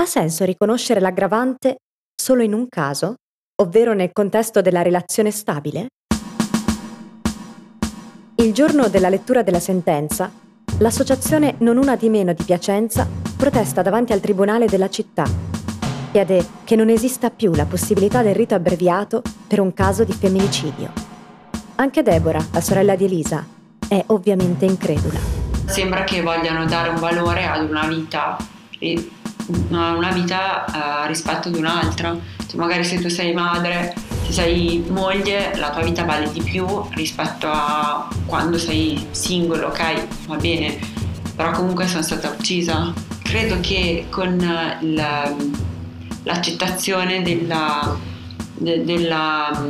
Ha 0.00 0.06
senso 0.06 0.44
riconoscere 0.44 1.00
l'aggravante 1.00 1.76
solo 2.14 2.42
in 2.42 2.52
un 2.52 2.68
caso, 2.68 3.14
ovvero 3.62 3.94
nel 3.94 4.12
contesto 4.12 4.60
della 4.60 4.82
relazione 4.82 5.30
stabile? 5.30 5.88
Il 8.36 8.52
giorno 8.54 8.88
della 8.88 9.08
lettura 9.08 9.42
della 9.42 9.60
sentenza, 9.60 10.30
l'associazione 10.80 11.54
Non 11.58 11.76
Una 11.76 11.96
di 11.96 12.08
Meno 12.08 12.32
di 12.32 12.42
Piacenza 12.42 13.06
protesta 13.36 13.82
davanti 13.82 14.12
al 14.12 14.20
tribunale 14.20 14.66
della 14.66 14.88
città. 14.88 15.24
Chiede 16.10 16.44
che 16.64 16.74
non 16.74 16.88
esista 16.88 17.30
più 17.30 17.54
la 17.54 17.66
possibilità 17.66 18.22
del 18.22 18.34
rito 18.34 18.54
abbreviato 18.54 19.22
per 19.46 19.60
un 19.60 19.72
caso 19.72 20.04
di 20.04 20.12
femminicidio. 20.12 20.90
Anche 21.76 22.02
Deborah, 22.02 22.44
la 22.52 22.60
sorella 22.60 22.96
di 22.96 23.04
Elisa, 23.04 23.46
è 23.88 24.02
ovviamente 24.06 24.64
incredula. 24.64 25.18
Sembra 25.66 26.04
che 26.04 26.22
vogliano 26.22 26.64
dare 26.64 26.88
un 26.88 26.96
valore 26.98 27.46
ad 27.46 27.68
una 27.68 27.86
vita 27.86 28.36
una 29.70 30.12
vita 30.12 30.64
uh, 30.66 31.06
rispetto 31.08 31.48
ad 31.48 31.56
un'altra. 31.56 32.16
Cioè, 32.46 32.56
magari 32.56 32.84
se 32.84 33.00
tu 33.00 33.08
sei 33.08 33.32
madre, 33.32 33.94
se 34.30 34.42
sei 34.42 34.84
moglie, 34.88 35.56
la 35.56 35.70
tua 35.70 35.82
vita 35.82 36.04
vale 36.04 36.30
di 36.30 36.40
più 36.40 36.64
rispetto 36.94 37.48
a 37.50 38.08
quando 38.26 38.58
sei 38.58 39.08
singolo, 39.10 39.66
ok? 39.66 40.06
Va 40.26 40.36
bene, 40.36 40.78
però 41.34 41.50
comunque 41.50 41.86
sono 41.88 42.02
stata 42.02 42.30
uccisa. 42.30 42.92
Credo 43.22 43.58
che 43.60 44.06
con 44.08 44.36
la, 44.80 45.34
l'accettazione 46.22 47.22
della, 47.22 47.96
de, 48.54 48.84
della, 48.84 49.62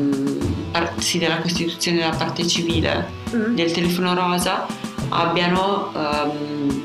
par, 0.71 0.93
sì, 0.99 1.19
della 1.19 1.39
Costituzione 1.39 1.99
della 1.99 2.17
parte 2.17 2.47
civile 2.47 3.09
mm. 3.35 3.55
del 3.55 3.73
telefono 3.73 4.15
rosa 4.15 4.67
abbiano 5.09 5.91
um, 5.95 6.85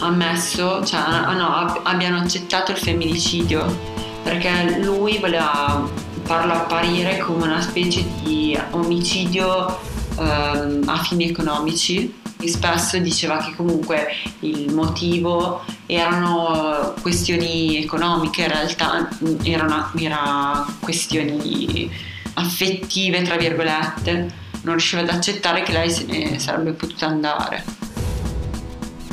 ammesso, 0.00 0.84
cioè 0.84 1.00
no, 1.34 1.80
abbiano 1.82 2.18
accettato 2.18 2.72
il 2.72 2.78
femminicidio 2.78 3.94
perché 4.22 4.80
lui 4.80 5.18
voleva 5.18 5.88
farlo 6.26 6.54
apparire 6.54 7.18
come 7.18 7.44
una 7.44 7.60
specie 7.60 8.04
di 8.22 8.58
omicidio 8.70 9.78
ehm, 10.18 10.82
a 10.86 11.02
fini 11.02 11.30
economici. 11.30 12.24
E 12.38 12.48
spesso 12.48 12.98
diceva 12.98 13.38
che 13.38 13.54
comunque 13.56 14.08
il 14.40 14.74
motivo 14.74 15.64
erano 15.86 16.92
questioni 17.00 17.82
economiche, 17.82 18.42
in 18.42 18.48
realtà 18.48 19.08
erano 19.42 19.90
era 19.98 20.66
questioni 20.80 21.90
affettive, 22.34 23.22
tra 23.22 23.36
virgolette, 23.36 24.30
non 24.62 24.74
riusciva 24.74 25.00
ad 25.00 25.08
accettare 25.08 25.62
che 25.62 25.72
lei 25.72 25.90
se 25.90 26.04
ne 26.04 26.38
sarebbe 26.38 26.72
potuta 26.72 27.06
andare. 27.06 27.64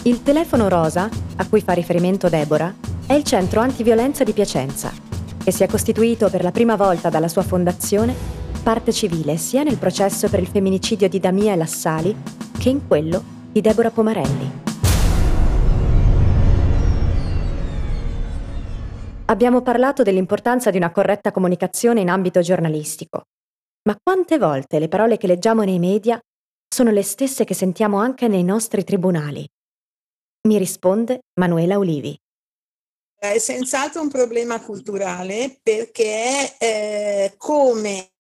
Il 0.03 0.22
telefono 0.22 0.67
rosa, 0.67 1.08
a 1.38 1.48
cui 1.48 1.62
fa 1.62 1.72
riferimento 1.72 2.27
Deborah, 2.27 2.74
è 3.05 3.13
il 3.13 3.24
centro 3.24 3.62
antiviolenza 3.62 4.25
di 4.25 4.34
Piacenza, 4.34 4.91
che 5.43 5.51
si 5.51 5.63
è 5.63 5.67
costituito 5.67 6.29
per 6.29 6.41
la 6.41 6.51
prima 6.51 6.75
volta 6.75 7.09
dalla 7.09 7.27
sua 7.27 7.43
fondazione 7.43 8.15
parte 8.63 8.93
civile 8.93 9.35
sia 9.35 9.63
nel 9.63 9.77
processo 9.77 10.29
per 10.29 10.39
il 10.39 10.47
femminicidio 10.47 11.09
di 11.09 11.19
Damia 11.19 11.51
e 11.51 11.57
Lassali 11.57 12.15
che 12.57 12.69
in 12.69 12.88
quello 12.88 13.21
di 13.51 13.59
Deborah 13.59 13.91
Pomarelli. 13.91 14.62
Abbiamo 19.25 19.62
parlato 19.62 20.03
dell'importanza 20.03 20.69
di 20.69 20.77
una 20.77 20.91
corretta 20.91 21.31
comunicazione 21.31 22.01
in 22.01 22.09
ambito 22.09 22.39
giornalistico, 22.39 23.23
ma 23.83 23.97
quante 24.01 24.38
volte 24.38 24.79
le 24.79 24.88
parole 24.88 25.17
che 25.17 25.27
leggiamo 25.27 25.63
nei 25.63 25.79
media 25.79 26.19
sono 26.67 26.91
le 26.91 27.03
stesse 27.03 27.43
che 27.43 27.53
sentiamo 27.53 27.97
anche 27.97 28.27
nei 28.27 28.43
nostri 28.43 28.83
tribunali? 28.83 29.45
Mi 30.47 30.57
risponde 30.57 31.19
Manuela 31.39 31.77
Olivi. 31.77 32.17
È 33.23 33.37
senz'altro 33.37 34.01
un 34.01 34.09
problema 34.09 34.59
culturale 34.59 35.57
perché 35.63 36.57
eh, 36.57 37.33
come 37.37 38.11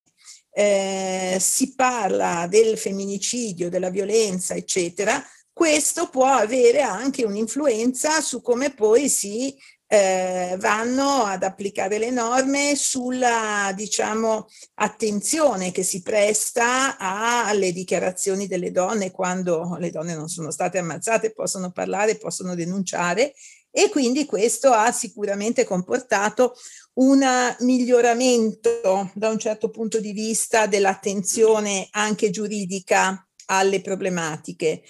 eh, 0.49 1.35
si 1.41 1.75
parla 1.75 2.47
del 2.47 2.77
femminicidio, 2.77 3.69
della 3.69 3.89
violenza, 3.89 4.53
eccetera, 4.53 5.21
questo 5.51 6.07
può 6.07 6.27
avere 6.27 6.83
anche 6.83 7.25
un'influenza 7.25 8.21
su 8.21 8.41
come 8.41 8.73
poi 8.73 9.09
si 9.09 9.53
eh, 9.87 10.55
vanno 10.57 11.25
ad 11.25 11.43
applicare 11.43 11.97
le 11.97 12.09
norme 12.09 12.75
sulla, 12.75 13.73
diciamo, 13.75 14.47
attenzione 14.75 15.71
che 15.71 15.83
si 15.83 16.01
presta 16.01 16.97
alle 16.97 17.73
dichiarazioni 17.73 18.47
delle 18.47 18.71
donne 18.71 19.11
quando 19.11 19.75
le 19.79 19.91
donne 19.91 20.15
non 20.15 20.29
sono 20.29 20.49
state 20.49 20.77
ammazzate, 20.77 21.33
possono 21.33 21.71
parlare, 21.71 22.17
possono 22.17 22.55
denunciare 22.55 23.33
e 23.75 23.89
quindi 23.89 24.25
questo 24.25 24.71
ha 24.71 24.91
sicuramente 24.91 25.65
comportato 25.65 26.53
un 26.95 27.25
miglioramento 27.61 29.09
da 29.15 29.29
un 29.29 29.39
certo 29.39 29.71
punto 29.71 29.99
di 29.99 30.11
vista 30.11 30.67
dell'attenzione 30.67 31.87
anche 31.91 32.29
giuridica 32.29 33.27
alle 33.47 33.81
problematiche 33.81 34.83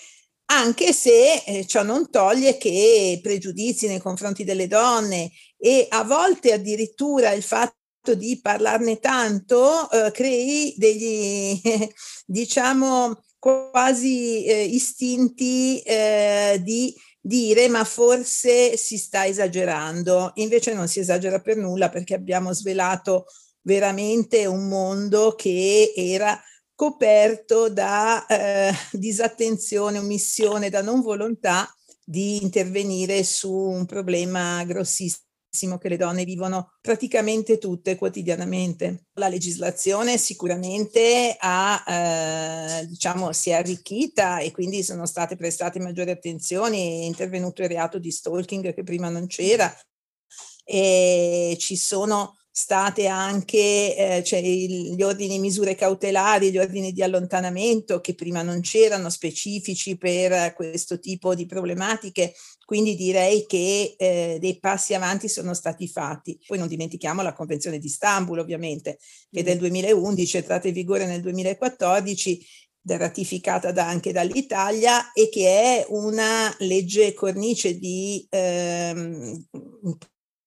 anche 0.54 0.92
se 0.94 1.44
eh, 1.46 1.66
ciò 1.66 1.84
non 1.84 2.10
toglie 2.10 2.58
che 2.58 3.20
pregiudizi 3.22 3.88
nei 3.88 4.00
confronti 4.00 4.44
delle 4.44 4.68
donne 4.68 5.32
e 5.58 5.88
a 5.90 6.04
volte 6.04 6.52
addirittura 6.52 7.32
il 7.32 7.44
fatto 7.44 8.14
di 8.16 8.40
parlarne 8.42 9.00
tanto 9.00 9.90
eh, 9.90 10.12
crei 10.12 10.74
degli, 10.78 11.60
diciamo, 12.26 13.24
quasi 13.40 14.46
eh, 14.46 14.64
istinti 14.66 15.82
eh, 15.82 16.60
di 16.62 16.94
dire 17.26 17.70
ma 17.70 17.86
forse 17.86 18.76
si 18.76 18.98
sta 18.98 19.26
esagerando. 19.26 20.32
Invece 20.36 20.74
non 20.74 20.88
si 20.88 21.00
esagera 21.00 21.40
per 21.40 21.58
nulla 21.58 21.90
perché 21.90 22.14
abbiamo 22.14 22.54
svelato 22.54 23.26
veramente 23.62 24.46
un 24.46 24.68
mondo 24.68 25.34
che 25.36 25.94
era 25.96 26.40
coperto 26.76 27.70
da 27.70 28.26
eh, 28.26 28.74
disattenzione, 28.92 30.00
omissione, 30.00 30.70
da 30.70 30.82
non 30.82 31.02
volontà 31.02 31.74
di 32.04 32.44
intervenire 32.44 33.24
su 33.24 33.54
un 33.54 33.86
problema 33.86 34.64
grossissimo 34.66 35.33
che 35.78 35.88
le 35.88 35.98
donne 35.98 36.26
vivono 36.26 36.74
praticamente 36.82 37.60
tutte 37.60 37.96
quotidianamente. 37.96 39.06
La 39.14 39.28
legislazione 39.28 40.18
sicuramente 40.18 41.36
ha, 41.40 41.84
eh, 42.82 42.88
diciamo, 42.88 43.32
si 43.32 43.52
è 43.52 43.54
arricchita 43.54 44.40
e 44.40 44.52
quindi 44.52 44.82
sono 44.82 45.06
state 45.06 45.36
prestate 45.36 45.80
maggiori 45.80 46.10
attenzioni, 46.10 47.02
è 47.02 47.06
intervenuto 47.06 47.62
il 47.62 47.70
reato 47.70 48.00
di 48.00 48.12
stalking 48.12 48.74
che 48.74 48.84
prima 48.84 49.10
non 49.10 49.28
c'era 49.28 49.72
e 50.66 51.56
ci 51.60 51.76
sono 51.76 52.38
state 52.56 53.08
anche 53.08 53.58
eh, 53.98 54.24
cioè 54.24 54.40
gli 54.40 55.02
ordini 55.02 55.36
di 55.36 55.40
misure 55.40 55.74
cautelari, 55.74 56.52
gli 56.52 56.60
ordini 56.60 56.92
di 56.92 57.02
allontanamento 57.02 58.00
che 58.00 58.14
prima 58.14 58.44
non 58.44 58.62
c'erano 58.62 59.10
specifici 59.10 59.98
per 59.98 60.54
questo 60.54 61.00
tipo 61.00 61.34
di 61.34 61.48
problematiche, 61.48 62.36
quindi 62.64 62.96
direi 62.96 63.48
che 63.48 63.96
eh, 63.98 64.38
dei 64.40 64.60
passi 64.60 64.94
avanti 64.94 65.28
sono 65.30 65.56
stati 65.56 65.88
fatti. 65.88 66.40
Poi 66.46 66.60
non 66.60 66.68
dimentichiamo 66.68 67.24
la 67.24 67.34
Convenzione 67.34 67.80
di 67.80 67.88
Istanbul 67.88 68.38
ovviamente, 68.38 69.00
che 69.32 69.40
è 69.40 69.44
del 69.44 69.58
2011, 69.58 70.36
è 70.36 70.40
entrata 70.42 70.68
in 70.68 70.76
vigore 70.76 71.08
nel 71.08 71.22
2014 71.22 72.46
ratificata 72.86 73.72
da, 73.72 73.88
anche 73.88 74.12
dall'Italia 74.12 75.12
e 75.12 75.30
che 75.30 75.48
è 75.48 75.86
una 75.90 76.56
legge 76.60 77.16
cornice 77.16 77.80
di 77.80 78.28
ehm, 78.30 79.44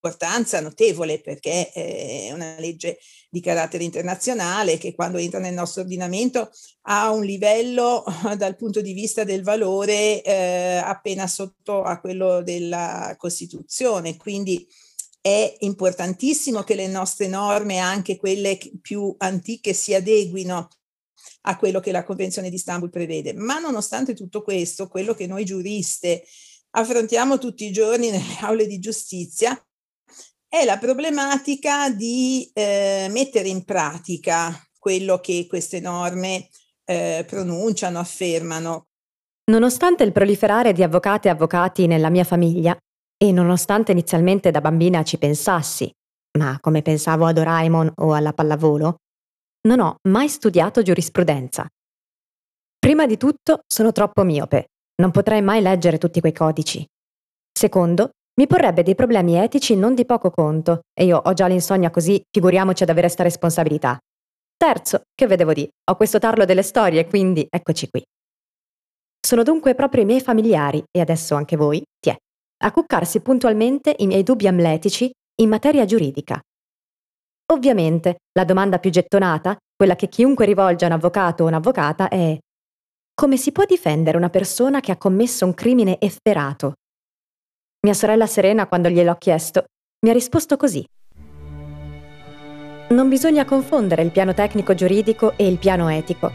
importanza 0.06 0.60
notevole 0.60 1.20
perché 1.20 1.70
è 1.72 2.30
una 2.32 2.56
legge 2.58 2.98
di 3.28 3.40
carattere 3.40 3.84
internazionale 3.84 4.78
che 4.78 4.94
quando 4.94 5.18
entra 5.18 5.40
nel 5.40 5.52
nostro 5.52 5.82
ordinamento 5.82 6.50
ha 6.82 7.10
un 7.10 7.24
livello 7.24 8.04
dal 8.38 8.56
punto 8.56 8.80
di 8.80 8.92
vista 8.92 9.24
del 9.24 9.42
valore 9.42 10.22
eh, 10.22 10.76
appena 10.76 11.26
sotto 11.26 11.82
a 11.82 12.00
quello 12.00 12.42
della 12.42 13.14
Costituzione. 13.18 14.16
Quindi 14.16 14.66
è 15.20 15.56
importantissimo 15.60 16.62
che 16.62 16.76
le 16.76 16.86
nostre 16.86 17.26
norme, 17.26 17.78
anche 17.78 18.16
quelle 18.16 18.58
più 18.80 19.12
antiche, 19.18 19.72
si 19.72 19.92
adeguino 19.92 20.68
a 21.48 21.56
quello 21.56 21.80
che 21.80 21.90
la 21.90 22.04
Convenzione 22.04 22.48
di 22.48 22.54
Istanbul 22.54 22.90
prevede. 22.90 23.34
Ma 23.34 23.58
nonostante 23.58 24.14
tutto 24.14 24.42
questo, 24.42 24.86
quello 24.86 25.14
che 25.14 25.26
noi 25.26 25.44
giuriste 25.44 26.24
affrontiamo 26.70 27.38
tutti 27.38 27.64
i 27.64 27.72
giorni 27.72 28.10
nelle 28.10 28.36
aule 28.40 28.66
di 28.66 28.78
giustizia 28.78 29.60
è 30.48 30.64
la 30.64 30.78
problematica 30.78 31.90
di 31.90 32.50
eh, 32.52 33.08
mettere 33.10 33.48
in 33.48 33.64
pratica 33.64 34.52
quello 34.78 35.18
che 35.18 35.46
queste 35.48 35.80
norme 35.80 36.48
eh, 36.84 37.24
pronunciano, 37.26 37.98
affermano. 37.98 38.86
Nonostante 39.50 40.04
il 40.04 40.12
proliferare 40.12 40.72
di 40.72 40.82
avvocate 40.82 41.28
e 41.28 41.30
avvocati 41.30 41.86
nella 41.86 42.10
mia 42.10 42.24
famiglia, 42.24 42.76
e 43.18 43.32
nonostante 43.32 43.92
inizialmente 43.92 44.50
da 44.50 44.60
bambina 44.60 45.02
ci 45.02 45.18
pensassi, 45.18 45.90
ma 46.38 46.58
come 46.60 46.82
pensavo 46.82 47.24
a 47.26 47.32
Doraemon 47.32 47.92
o 47.96 48.12
alla 48.12 48.32
pallavolo, 48.32 48.96
non 49.66 49.80
ho 49.80 49.96
mai 50.08 50.28
studiato 50.28 50.82
giurisprudenza. 50.82 51.66
Prima 52.78 53.06
di 53.06 53.16
tutto 53.16 53.60
sono 53.66 53.90
troppo 53.90 54.22
miope, 54.22 54.66
non 54.96 55.10
potrei 55.10 55.42
mai 55.42 55.60
leggere 55.60 55.98
tutti 55.98 56.20
quei 56.20 56.32
codici. 56.32 56.86
Secondo, 57.52 58.10
mi 58.38 58.46
porrebbe 58.46 58.82
dei 58.82 58.94
problemi 58.94 59.36
etici 59.36 59.76
non 59.76 59.94
di 59.94 60.04
poco 60.04 60.30
conto, 60.30 60.80
e 60.92 61.04
io 61.04 61.16
ho 61.18 61.32
già 61.32 61.46
l'insonnia 61.46 61.90
così, 61.90 62.20
figuriamoci 62.30 62.82
ad 62.82 62.90
avere 62.90 63.08
sta 63.08 63.22
responsabilità. 63.22 63.98
Terzo, 64.56 65.02
che 65.14 65.26
vedevo 65.26 65.52
di, 65.52 65.68
ho 65.90 65.96
questo 65.96 66.18
tarlo 66.18 66.44
delle 66.44 66.62
storie, 66.62 67.06
quindi 67.06 67.46
eccoci 67.48 67.88
qui. 67.88 68.02
Sono 69.26 69.42
dunque 69.42 69.74
proprio 69.74 70.02
i 70.02 70.06
miei 70.06 70.20
familiari, 70.20 70.82
e 70.90 71.00
adesso 71.00 71.34
anche 71.34 71.56
voi, 71.56 71.82
tiè, 71.98 72.14
a 72.64 72.72
cuccarsi 72.72 73.20
puntualmente 73.20 73.94
i 73.98 74.06
miei 74.06 74.22
dubbi 74.22 74.46
amletici 74.46 75.10
in 75.40 75.48
materia 75.48 75.84
giuridica. 75.86 76.38
Ovviamente, 77.52 78.16
la 78.32 78.44
domanda 78.44 78.78
più 78.78 78.90
gettonata, 78.90 79.56
quella 79.74 79.96
che 79.96 80.08
chiunque 80.08 80.44
rivolge 80.44 80.84
a 80.84 80.88
un 80.88 80.94
avvocato 80.94 81.44
o 81.44 81.46
un'avvocata, 81.46 82.08
è 82.08 82.38
come 83.14 83.36
si 83.38 83.50
può 83.50 83.64
difendere 83.64 84.18
una 84.18 84.28
persona 84.28 84.80
che 84.80 84.92
ha 84.92 84.98
commesso 84.98 85.46
un 85.46 85.54
crimine 85.54 85.98
efferato, 86.00 86.74
mia 87.86 87.94
sorella 87.94 88.26
Serena, 88.26 88.66
quando 88.66 88.88
gliel'ho 88.88 89.14
chiesto, 89.14 89.66
mi 90.00 90.10
ha 90.10 90.12
risposto 90.12 90.56
così. 90.56 90.84
Non 92.88 93.08
bisogna 93.08 93.44
confondere 93.44 94.02
il 94.02 94.10
piano 94.10 94.34
tecnico 94.34 94.74
giuridico 94.74 95.34
e 95.36 95.46
il 95.46 95.58
piano 95.58 95.88
etico. 95.88 96.32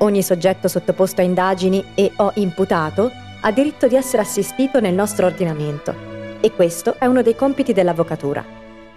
Ogni 0.00 0.22
soggetto 0.22 0.68
sottoposto 0.68 1.22
a 1.22 1.24
indagini 1.24 1.82
e 1.94 2.12
o 2.16 2.32
imputato 2.34 3.10
ha 3.40 3.50
diritto 3.50 3.86
di 3.88 3.96
essere 3.96 4.20
assistito 4.20 4.78
nel 4.78 4.92
nostro 4.92 5.24
ordinamento 5.24 5.94
e 6.38 6.52
questo 6.52 6.96
è 6.98 7.06
uno 7.06 7.22
dei 7.22 7.34
compiti 7.34 7.72
dell'avvocatura. 7.72 8.44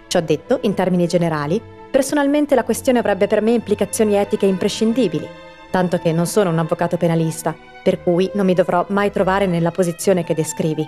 Ciò 0.06 0.20
detto, 0.20 0.58
in 0.62 0.74
termini 0.74 1.06
generali, 1.06 1.58
personalmente 1.90 2.54
la 2.54 2.64
questione 2.64 2.98
avrebbe 2.98 3.26
per 3.26 3.40
me 3.40 3.52
implicazioni 3.52 4.14
etiche 4.14 4.44
imprescindibili, 4.44 5.26
tanto 5.70 5.96
che 5.96 6.12
non 6.12 6.26
sono 6.26 6.50
un 6.50 6.58
avvocato 6.58 6.98
penalista, 6.98 7.56
per 7.82 8.02
cui 8.02 8.30
non 8.34 8.44
mi 8.44 8.52
dovrò 8.52 8.84
mai 8.90 9.10
trovare 9.10 9.46
nella 9.46 9.70
posizione 9.70 10.22
che 10.22 10.34
descrivi. 10.34 10.86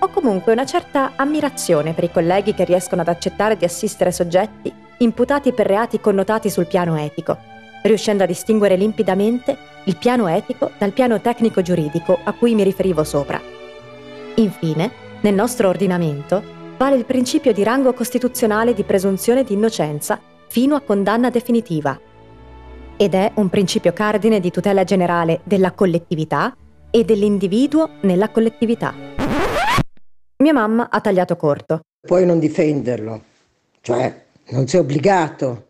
Ho 0.00 0.08
comunque 0.08 0.52
una 0.52 0.64
certa 0.64 1.12
ammirazione 1.16 1.92
per 1.92 2.04
i 2.04 2.12
colleghi 2.12 2.54
che 2.54 2.64
riescono 2.64 3.00
ad 3.00 3.08
accettare 3.08 3.56
di 3.56 3.64
assistere 3.64 4.12
soggetti 4.12 4.72
imputati 4.98 5.52
per 5.52 5.66
reati 5.66 6.00
connotati 6.00 6.50
sul 6.50 6.66
piano 6.66 6.96
etico, 6.96 7.36
riuscendo 7.82 8.22
a 8.22 8.26
distinguere 8.26 8.76
limpidamente 8.76 9.56
il 9.84 9.96
piano 9.96 10.28
etico 10.28 10.70
dal 10.78 10.92
piano 10.92 11.20
tecnico-giuridico 11.20 12.16
a 12.22 12.32
cui 12.32 12.54
mi 12.54 12.62
riferivo 12.62 13.02
sopra. 13.02 13.40
Infine, 14.36 14.90
nel 15.20 15.34
nostro 15.34 15.68
ordinamento 15.68 16.42
vale 16.76 16.94
il 16.94 17.04
principio 17.04 17.52
di 17.52 17.64
rango 17.64 17.92
costituzionale 17.92 18.74
di 18.74 18.84
presunzione 18.84 19.42
di 19.42 19.54
innocenza 19.54 20.20
fino 20.46 20.76
a 20.76 20.80
condanna 20.80 21.28
definitiva. 21.28 21.98
Ed 22.96 23.14
è 23.14 23.32
un 23.34 23.48
principio 23.48 23.92
cardine 23.92 24.38
di 24.38 24.52
tutela 24.52 24.84
generale 24.84 25.40
della 25.42 25.72
collettività 25.72 26.54
e 26.90 27.04
dell'individuo 27.04 27.90
nella 28.02 28.28
collettività. 28.28 29.07
Mia 30.48 30.60
mamma 30.66 30.88
ha 30.88 31.02
tagliato 31.02 31.36
corto. 31.36 31.80
Puoi 32.00 32.24
non 32.24 32.38
difenderlo, 32.38 33.22
cioè 33.82 34.28
non 34.48 34.66
sei 34.66 34.80
obbligato. 34.80 35.66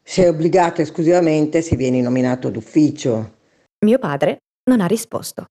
Sei 0.00 0.28
obbligato 0.28 0.80
esclusivamente 0.80 1.60
se 1.60 1.74
vieni 1.74 2.00
nominato 2.02 2.48
d'ufficio. 2.48 3.38
Mio 3.84 3.98
padre 3.98 4.36
non 4.70 4.80
ha 4.80 4.86
risposto. 4.86 5.46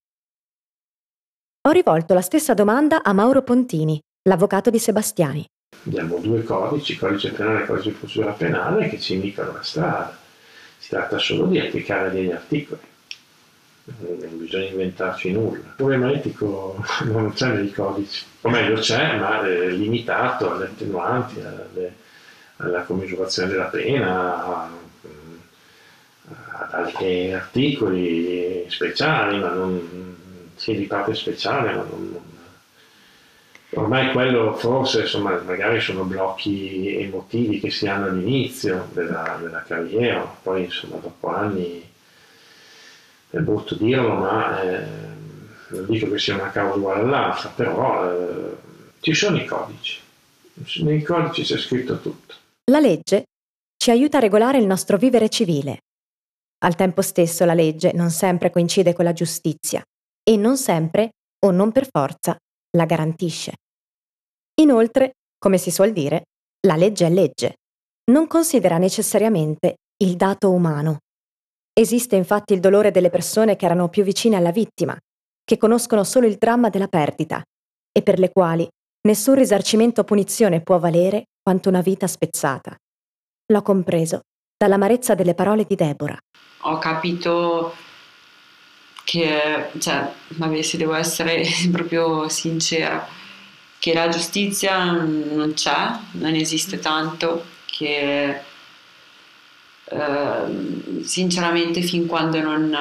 Ho 1.67 1.71
rivolto 1.71 2.13
la 2.13 2.21
stessa 2.21 2.53
domanda 2.53 3.03
a 3.03 3.11
Mauro 3.11 3.41
Pontini, 3.41 3.99
l'avvocato 4.29 4.69
di 4.69 4.79
Sebastiani. 4.79 5.45
Abbiamo 5.85 6.19
due 6.19 6.41
codici, 6.43 6.95
codice 6.95 7.33
penale 7.33 7.63
e 7.63 7.65
codice 7.65 7.89
di 7.89 7.95
procedura 7.95 8.31
penale, 8.31 8.87
che 8.87 9.01
ci 9.01 9.15
indicano 9.15 9.51
la 9.51 9.63
strada. 9.63 10.17
Si 10.77 10.87
tratta 10.87 11.17
solo 11.17 11.47
di 11.47 11.59
applicare 11.59 12.09
degli 12.09 12.31
articoli. 12.31 12.79
Non 13.85 14.37
bisogna 14.39 14.65
inventarci 14.65 15.31
nulla. 15.31 15.57
Il 15.57 15.73
problema 15.75 16.11
etico 16.11 16.83
non 17.05 17.33
c'è 17.33 17.49
nei 17.49 17.71
codici, 17.71 18.25
o 18.41 18.49
meglio 18.49 18.79
c'è, 18.79 19.17
ma 19.19 19.45
è 19.45 19.67
limitato 19.69 20.51
alle 20.51 20.65
attenuanti, 20.65 21.39
alle, 21.39 21.93
alla 22.57 22.81
commisurazione 22.81 23.51
della 23.51 23.65
pena, 23.65 24.69
ad 26.23 26.73
altri 26.73 27.31
articoli 27.31 28.65
speciali, 28.69 29.37
ma 29.39 29.49
non, 29.49 30.15
sì, 30.55 30.75
di 30.75 30.85
parte 30.85 31.13
speciale, 31.13 31.75
ma 31.75 31.83
non, 31.83 32.09
non 32.11 32.23
ormai 33.75 34.11
quello 34.11 34.55
forse 34.55 35.01
insomma 35.01 35.37
magari 35.41 35.79
sono 35.81 36.03
blocchi 36.03 36.95
emotivi 36.97 37.59
che 37.59 37.69
si 37.69 37.87
hanno 37.87 38.05
all'inizio 38.05 38.87
della, 38.93 39.37
della 39.41 39.63
carriera, 39.63 40.21
poi 40.41 40.63
insomma 40.63 40.95
dopo 40.97 41.27
anni 41.27 41.93
è 43.29 43.37
brutto 43.39 43.75
dirlo, 43.75 44.13
ma 44.13 44.61
eh, 44.61 44.85
non 45.69 45.85
dico 45.87 46.09
che 46.09 46.19
sia 46.19 46.35
una 46.35 46.51
causa 46.51 46.77
uguale 46.77 47.01
all'altra, 47.01 47.49
però 47.49 48.11
eh, 48.11 48.55
ci 48.99 49.13
sono 49.13 49.37
i 49.37 49.45
codici, 49.45 49.99
nei 50.83 51.01
codici 51.01 51.43
c'è 51.43 51.57
scritto 51.57 51.99
tutto. 51.99 52.35
La 52.71 52.79
legge 52.79 53.25
ci 53.77 53.91
aiuta 53.91 54.17
a 54.17 54.21
regolare 54.21 54.57
il 54.57 54.65
nostro 54.65 54.97
vivere 54.97 55.29
civile. 55.29 55.79
Al 56.63 56.75
tempo 56.75 57.01
stesso 57.01 57.45
la 57.45 57.53
legge 57.53 57.91
non 57.93 58.09
sempre 58.09 58.49
coincide 58.49 58.93
con 58.93 59.05
la 59.05 59.13
giustizia 59.13 59.83
e 60.23 60.37
non 60.37 60.57
sempre, 60.57 61.11
o 61.45 61.51
non 61.51 61.71
per 61.71 61.87
forza, 61.91 62.35
la 62.75 62.85
garantisce. 62.85 63.53
Inoltre, 64.61 65.13
come 65.37 65.57
si 65.57 65.69
suol 65.69 65.91
dire, 65.91 66.23
la 66.65 66.75
legge 66.75 67.05
è 67.05 67.09
legge. 67.09 67.57
Non 68.05 68.25
considera 68.27 68.77
necessariamente 68.77 69.75
il 69.97 70.15
dato 70.15 70.51
umano. 70.51 70.99
Esiste 71.77 72.15
infatti 72.15 72.53
il 72.53 72.61
dolore 72.61 72.89
delle 72.89 73.09
persone 73.09 73.57
che 73.57 73.65
erano 73.65 73.89
più 73.89 74.03
vicine 74.03 74.37
alla 74.37 74.51
vittima, 74.51 74.97
che 75.43 75.57
conoscono 75.57 76.05
solo 76.05 76.25
il 76.25 76.37
dramma 76.37 76.69
della 76.69 76.87
perdita 76.87 77.43
e 77.91 78.01
per 78.01 78.17
le 78.17 78.31
quali 78.31 78.65
nessun 79.05 79.35
risarcimento 79.35 79.99
o 79.99 80.03
punizione 80.05 80.61
può 80.61 80.79
valere 80.79 81.25
quanto 81.41 81.67
una 81.67 81.81
vita 81.81 82.07
spezzata. 82.07 82.73
L'ho 83.51 83.61
compreso 83.61 84.21
dall'amarezza 84.55 85.15
delle 85.15 85.35
parole 85.35 85.65
di 85.65 85.75
Deborah. 85.75 86.17
Ho 86.61 86.77
capito 86.77 87.75
che, 89.03 89.69
cioè, 89.77 90.09
vabbè, 90.29 90.61
se 90.61 90.77
devo 90.77 90.93
essere 90.93 91.43
proprio 91.73 92.29
sincera, 92.29 93.05
che 93.79 93.93
la 93.93 94.07
giustizia 94.07 94.93
non 94.93 95.51
c'è, 95.53 95.99
non 96.13 96.35
esiste 96.35 96.79
tanto, 96.79 97.43
che 97.65 98.39
eh, 99.85 101.03
sinceramente 101.03 101.81
fin 101.81 102.07
quando 102.07 102.41
non, 102.41 102.75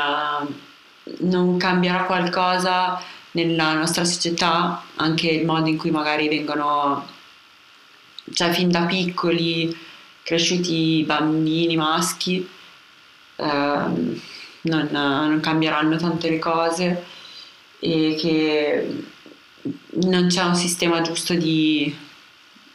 non 1.19 1.57
cambierà 1.59 2.05
qualcosa 2.05 3.01
nella 3.33 3.75
nostra 3.75 4.05
società, 4.05 4.83
anche 4.97 5.29
il 5.29 5.45
modo 5.45 5.69
in 5.69 5.77
cui 5.77 5.91
magari 5.91 6.29
vengono, 6.29 7.07
cioè 8.33 8.53
fin 8.53 8.71
da 8.71 8.87
piccoli, 8.87 9.77
cresciuti 10.23 11.05
bambini 11.07 11.77
maschi, 11.77 12.49
eh, 13.37 13.45
non, 13.45 14.89
non 14.91 15.41
cambieranno 15.41 15.97
tante 15.97 16.31
le 16.31 16.39
cose 16.39 17.05
e 17.81 18.17
che 18.19 19.05
non 20.05 20.29
c'è 20.29 20.43
un 20.43 20.55
sistema 20.55 21.03
giusto 21.03 21.35
di, 21.35 21.95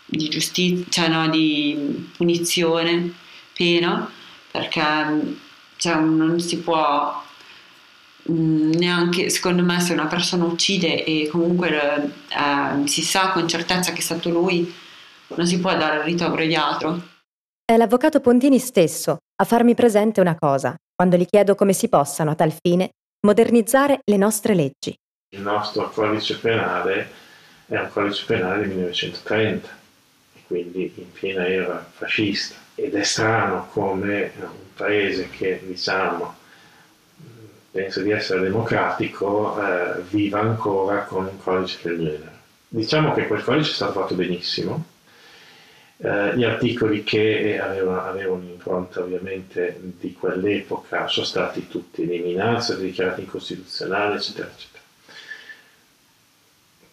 di 0.06 0.30
giustizia, 0.30 0.86
cioè 0.90 1.08
no, 1.08 1.30
di 1.30 2.10
punizione, 2.16 3.14
pena, 3.54 4.12
perché 4.52 5.38
cioè, 5.76 5.96
non 5.96 6.40
si 6.40 6.60
può 6.60 7.22
mm, 8.30 8.72
neanche, 8.74 9.30
secondo 9.30 9.64
me, 9.64 9.80
se 9.80 9.94
una 9.94 10.08
persona 10.08 10.46
uccide 10.46 11.04
e 11.04 11.28
comunque 11.32 12.14
eh, 12.30 12.88
si 12.88 13.02
sa 13.02 13.32
con 13.32 13.48
certezza 13.48 13.92
che 13.92 14.00
è 14.00 14.04
stato 14.04 14.30
lui, 14.30 14.74
non 15.28 15.46
si 15.46 15.60
può 15.60 15.76
dare 15.78 15.98
il 15.98 16.04
rito 16.04 16.26
abbreviato. 16.26 17.18
È 17.64 17.78
l'avvocato 17.78 18.20
Pontini 18.20 18.60
stesso 18.60 19.18
a 19.36 19.46
farmi 19.46 19.76
presente 19.76 20.22
una 20.22 20.36
cosa 20.36 20.76
quando 20.96 21.16
gli 21.16 21.26
chiedo 21.26 21.56
come 21.56 21.72
si 21.72 21.88
possano, 21.88 22.32
a 22.32 22.36
tal 22.36 22.52
fine, 22.52 22.90
modernizzare 23.26 24.00
le 24.04 24.18
nostre 24.18 24.54
leggi. 24.54 24.94
Il 25.32 25.42
nostro 25.42 25.90
codice 25.92 26.38
penale 26.40 27.10
è 27.68 27.78
un 27.78 27.90
codice 27.94 28.26
penale 28.26 28.62
del 28.62 28.70
1930 28.70 29.70
e 30.34 30.40
quindi 30.48 30.92
in 30.96 31.12
piena 31.12 31.48
era 31.48 31.88
fascista 31.90 32.56
ed 32.84 32.96
è 32.96 33.04
strano 33.04 33.68
come 33.72 34.32
un 34.40 34.74
paese 34.76 35.30
che 35.30 35.62
diciamo 35.66 36.36
pensa 37.72 38.02
di 38.02 38.12
essere 38.12 38.42
democratico 38.42 39.62
eh, 39.62 40.02
viva 40.10 40.40
ancora 40.40 41.04
con 41.04 41.26
un 41.26 41.38
codice 41.42 41.80
del 41.84 41.98
genere. 41.98 42.38
Diciamo 42.68 43.14
che 43.14 43.28
quel 43.28 43.44
codice 43.44 43.72
è 43.72 43.74
stato 43.74 44.00
fatto 44.00 44.16
benissimo, 44.16 44.86
eh, 45.98 46.36
gli 46.36 46.44
articoli 46.44 47.04
che 47.04 47.60
avevano, 47.62 48.02
avevano 48.02 48.42
un'impronta 48.42 49.02
ovviamente 49.02 49.80
di 49.82 50.14
quell'epoca 50.14 51.08
sono 51.08 51.26
stati 51.26 51.68
tutti 51.68 52.04
eliminati, 52.04 52.76
dichiarati 52.78 53.22
incostituzionali, 53.22 54.16
eccetera, 54.16 54.48
eccetera. 54.48 54.79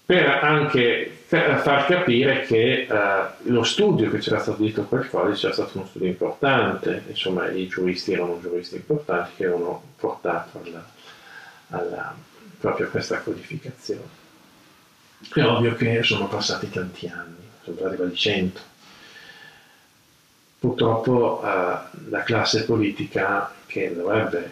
Per 0.06 0.24
anche 0.24 1.18
far 1.26 1.86
capire 1.86 2.42
che 2.42 2.86
eh, 2.88 3.26
lo 3.50 3.64
studio 3.64 4.08
che 4.08 4.18
c'era 4.18 4.38
stato 4.38 4.62
dietro 4.62 4.84
quel 4.84 5.10
codice 5.10 5.46
era 5.46 5.54
stato 5.54 5.78
uno 5.78 5.86
studio 5.88 6.06
importante, 6.06 7.02
insomma 7.08 7.50
i 7.50 7.66
giuristi 7.66 8.12
erano 8.12 8.38
giuristi 8.40 8.76
importanti 8.76 9.32
che 9.36 9.46
avevano 9.46 9.82
portato 9.96 10.62
alla, 10.64 10.88
alla, 11.70 12.14
proprio 12.60 12.86
a 12.86 12.90
questa 12.90 13.18
codificazione. 13.18 14.24
È 15.34 15.42
ovvio 15.42 15.74
che 15.74 16.02
sono 16.04 16.28
passati 16.28 16.70
tanti 16.70 17.08
anni, 17.08 17.42
sono 17.64 17.76
arrivati 17.80 17.96
quasi 17.96 18.16
100 18.16 18.60
purtroppo 20.58 21.42
eh, 21.42 21.78
la 22.08 22.22
classe 22.24 22.64
politica 22.64 23.52
che 23.66 23.94
dovrebbe 23.94 24.50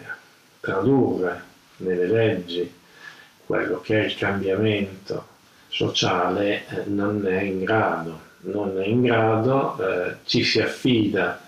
tradurre 0.59 1.43
nelle 1.77 2.07
leggi 2.07 2.73
quello 3.45 3.81
che 3.81 4.01
è 4.01 4.05
il 4.05 4.15
cambiamento 4.15 5.33
sociale 5.75 6.63
eh, 6.69 6.83
non 6.85 7.27
è 7.27 7.41
in 7.41 7.65
grado, 7.65 8.19
non 8.41 8.79
è 8.81 8.85
in 8.85 9.01
grado, 9.01 9.77
eh, 9.77 10.15
ci 10.23 10.41
si 10.41 10.61
affida 10.61 11.41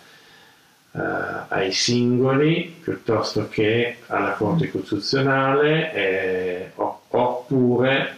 eh, 0.92 1.00
ai 1.48 1.72
singoli 1.72 2.76
piuttosto 2.82 3.48
che 3.48 4.00
alla 4.08 4.32
Corte 4.32 4.70
Costituzionale 4.70 5.94
eh, 5.94 6.72
oppure 6.76 8.16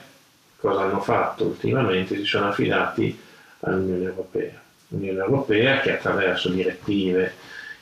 cosa 0.57 0.81
hanno 0.81 0.99
fatto 0.99 1.45
ultimamente? 1.45 2.15
Si 2.15 2.25
sono 2.25 2.47
affidati 2.47 3.17
all'Unione 3.59 4.05
Europea. 4.05 4.59
L'Unione 4.87 5.19
Europea 5.19 5.79
che 5.81 5.91
attraverso 5.91 6.49
direttive 6.49 7.33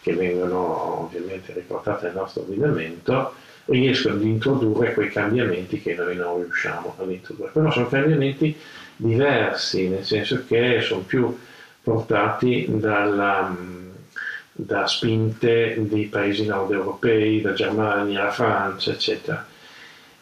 che 0.02 0.14
vengono 0.14 1.04
ovviamente 1.04 1.54
riportate 1.54 2.08
nel 2.08 2.16
nostro 2.16 2.42
ordinamento 2.42 3.34
riescono 3.68 4.16
ad 4.16 4.24
introdurre 4.24 4.94
quei 4.94 5.10
cambiamenti 5.10 5.82
che 5.82 5.96
noi 5.96 6.16
non 6.16 6.42
riusciamo 6.42 6.96
ad 6.98 7.10
introdurre. 7.12 7.52
Però 7.54 7.72
sono 7.72 7.88
cambiamenti 7.88 8.56
diversi, 8.96 9.88
nel 9.88 10.04
senso 10.04 10.44
che 10.48 10.82
sono 10.82 11.02
più 11.02 11.38
portati 11.82 12.66
dalla, 12.70 13.56
da 14.52 14.88
spinte 14.88 15.76
dei 15.88 16.06
paesi 16.06 16.46
nord 16.46 16.72
europei, 16.72 17.42
da 17.42 17.54
Germania, 17.54 18.26
la 18.26 18.32
Francia, 18.32 18.92
eccetera. 18.92 19.46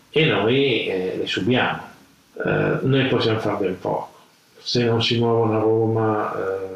E 0.10 0.26
noi 0.26 0.88
eh, 0.88 1.16
le 1.18 1.28
subiamo. 1.28 1.90
eh, 2.44 2.78
noi 2.82 3.08
possiamo 3.08 3.40
fare 3.40 3.66
ben 3.66 3.80
poco. 3.80 4.14
Se 4.60 4.84
non 4.84 5.02
si 5.02 5.18
muovono 5.18 5.58
a 5.58 5.60
Roma, 5.60 6.36
eh, 6.36 6.68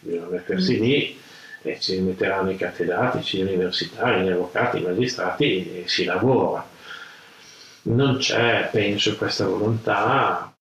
bisogna 0.00 0.26
mettersi 0.30 0.78
lì 0.78 1.20
e 1.62 1.78
ci 1.80 1.98
metteranno 2.00 2.50
i 2.50 2.56
catedratici, 2.56 3.38
gli 3.38 3.42
universitari, 3.42 4.24
gli 4.24 4.30
avvocati, 4.30 4.78
i 4.78 4.82
magistrati 4.82 5.82
e 5.82 5.84
si 5.86 6.04
lavora. 6.04 6.66
Non 7.82 8.18
c'è, 8.18 8.68
penso, 8.70 9.16
questa 9.16 9.46
volontà. 9.46 10.52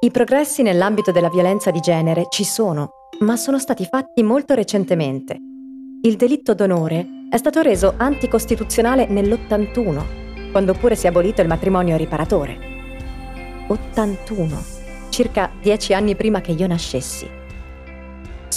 I 0.00 0.10
progressi 0.10 0.62
nell'ambito 0.62 1.12
della 1.12 1.30
violenza 1.30 1.70
di 1.70 1.80
genere 1.80 2.26
ci 2.28 2.44
sono, 2.44 3.08
ma 3.20 3.36
sono 3.36 3.58
stati 3.58 3.84
fatti 3.84 4.22
molto 4.22 4.54
recentemente. 4.54 5.36
Il 6.02 6.16
delitto 6.16 6.54
d'onore 6.54 7.06
è 7.30 7.36
stato 7.36 7.62
reso 7.62 7.94
anticostituzionale 7.96 9.06
nell'81, 9.06 10.50
quando 10.50 10.74
pure 10.74 10.96
si 10.96 11.06
è 11.06 11.08
abolito 11.08 11.40
il 11.40 11.48
matrimonio 11.48 11.96
riparatore. 11.96 12.58
81, 13.68 14.64
circa 15.10 15.50
dieci 15.60 15.94
anni 15.94 16.16
prima 16.16 16.40
che 16.40 16.52
io 16.52 16.66
nascessi. 16.66 17.40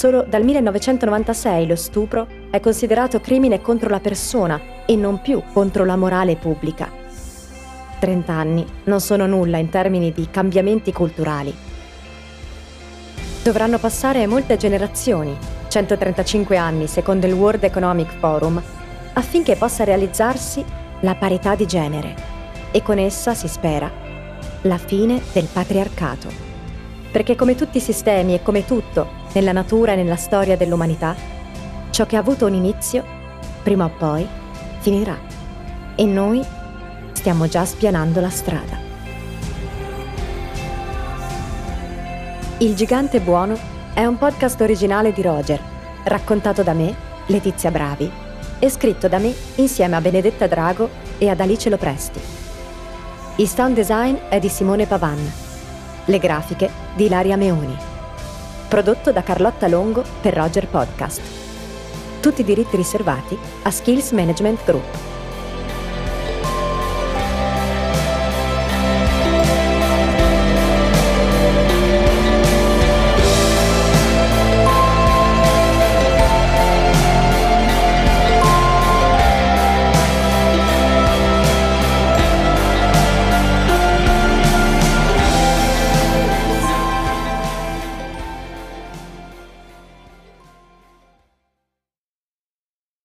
Solo 0.06 0.22
dal 0.22 0.44
1996 0.44 1.66
lo 1.66 1.76
stupro 1.76 2.28
è 2.52 2.60
considerato 2.60 3.20
crimine 3.20 3.60
contro 3.60 3.90
la 3.90 4.00
persona 4.00 4.62
e 4.86 4.96
non 4.96 5.20
più 5.20 5.42
contro 5.52 5.84
la 5.84 5.96
morale 5.96 6.36
pubblica. 6.36 6.92
30 7.98 8.32
anni 8.32 8.64
non 8.84 9.02
sono 9.02 9.26
nulla 9.26 9.58
in 9.58 9.70
termini 9.70 10.12
di 10.12 10.28
cambiamenti 10.30 10.94
culturali. 10.94 11.52
Dovranno 13.42 13.80
passare 13.80 14.28
molte 14.28 14.58
generazioni 14.58 15.36
135 15.70 16.56
anni 16.56 16.86
secondo 16.86 17.26
il 17.26 17.34
World 17.34 17.64
Economic 17.64 18.14
Forum, 18.20 18.62
affinché 19.14 19.56
possa 19.56 19.86
realizzarsi 19.86 20.64
la 21.00 21.16
parità 21.16 21.56
di 21.56 21.66
genere 21.66 22.14
e 22.70 22.84
con 22.84 23.00
essa, 23.00 23.34
si 23.34 23.48
spera, 23.48 23.92
la 24.62 24.78
fine 24.78 25.20
del 25.34 25.48
patriarcato. 25.52 26.45
Perché 27.16 27.36
come 27.38 27.56
tutti 27.56 27.78
i 27.78 27.80
sistemi 27.80 28.34
e 28.34 28.42
come 28.42 28.66
tutto 28.66 29.08
nella 29.32 29.54
natura 29.54 29.94
e 29.94 29.96
nella 29.96 30.18
storia 30.18 30.58
dell'umanità, 30.58 31.16
ciò 31.90 32.06
che 32.06 32.18
ha 32.18 32.20
avuto 32.20 32.46
un 32.46 32.54
inizio, 32.54 33.06
prima 33.64 33.86
o 33.86 33.90
poi, 33.98 34.28
finirà. 34.80 35.18
E 35.96 36.04
noi 36.04 36.44
stiamo 37.14 37.48
già 37.48 37.64
spianando 37.64 38.20
la 38.20 38.30
strada. 38.30 38.78
Il 42.58 42.76
gigante 42.76 43.22
buono 43.22 43.58
è 43.94 44.04
un 44.04 44.18
podcast 44.18 44.60
originale 44.60 45.14
di 45.14 45.22
Roger, 45.22 45.62
raccontato 46.04 46.64
da 46.64 46.74
me, 46.74 46.94
Letizia 47.28 47.72
Bravi, 47.72 48.12
e 48.60 48.70
scritto 48.70 49.08
da 49.08 49.20
me 49.20 49.34
insieme 49.56 49.96
a 49.96 50.02
Benedetta 50.02 50.48
Drago 50.48 50.90
e 51.18 51.30
ad 51.30 51.40
Alice 51.40 51.70
Lopresti. 51.70 52.20
Il 53.38 53.48
sound 53.48 53.74
design 53.74 54.16
è 54.28 54.38
di 54.38 54.50
Simone 54.50 54.86
Pavan. 54.86 55.45
Le 56.08 56.20
grafiche 56.20 56.70
di 56.94 57.06
Ilaria 57.06 57.36
Meoni. 57.36 57.76
Prodotto 58.68 59.12
da 59.12 59.24
Carlotta 59.24 59.68
Longo 59.68 60.04
per 60.22 60.36
Roger 60.36 60.68
Podcast. 60.68 61.20
Tutti 62.20 62.42
i 62.42 62.44
diritti 62.44 62.76
riservati 62.76 63.36
a 63.64 63.72
Skills 63.72 64.12
Management 64.12 64.64
Group. 64.66 65.15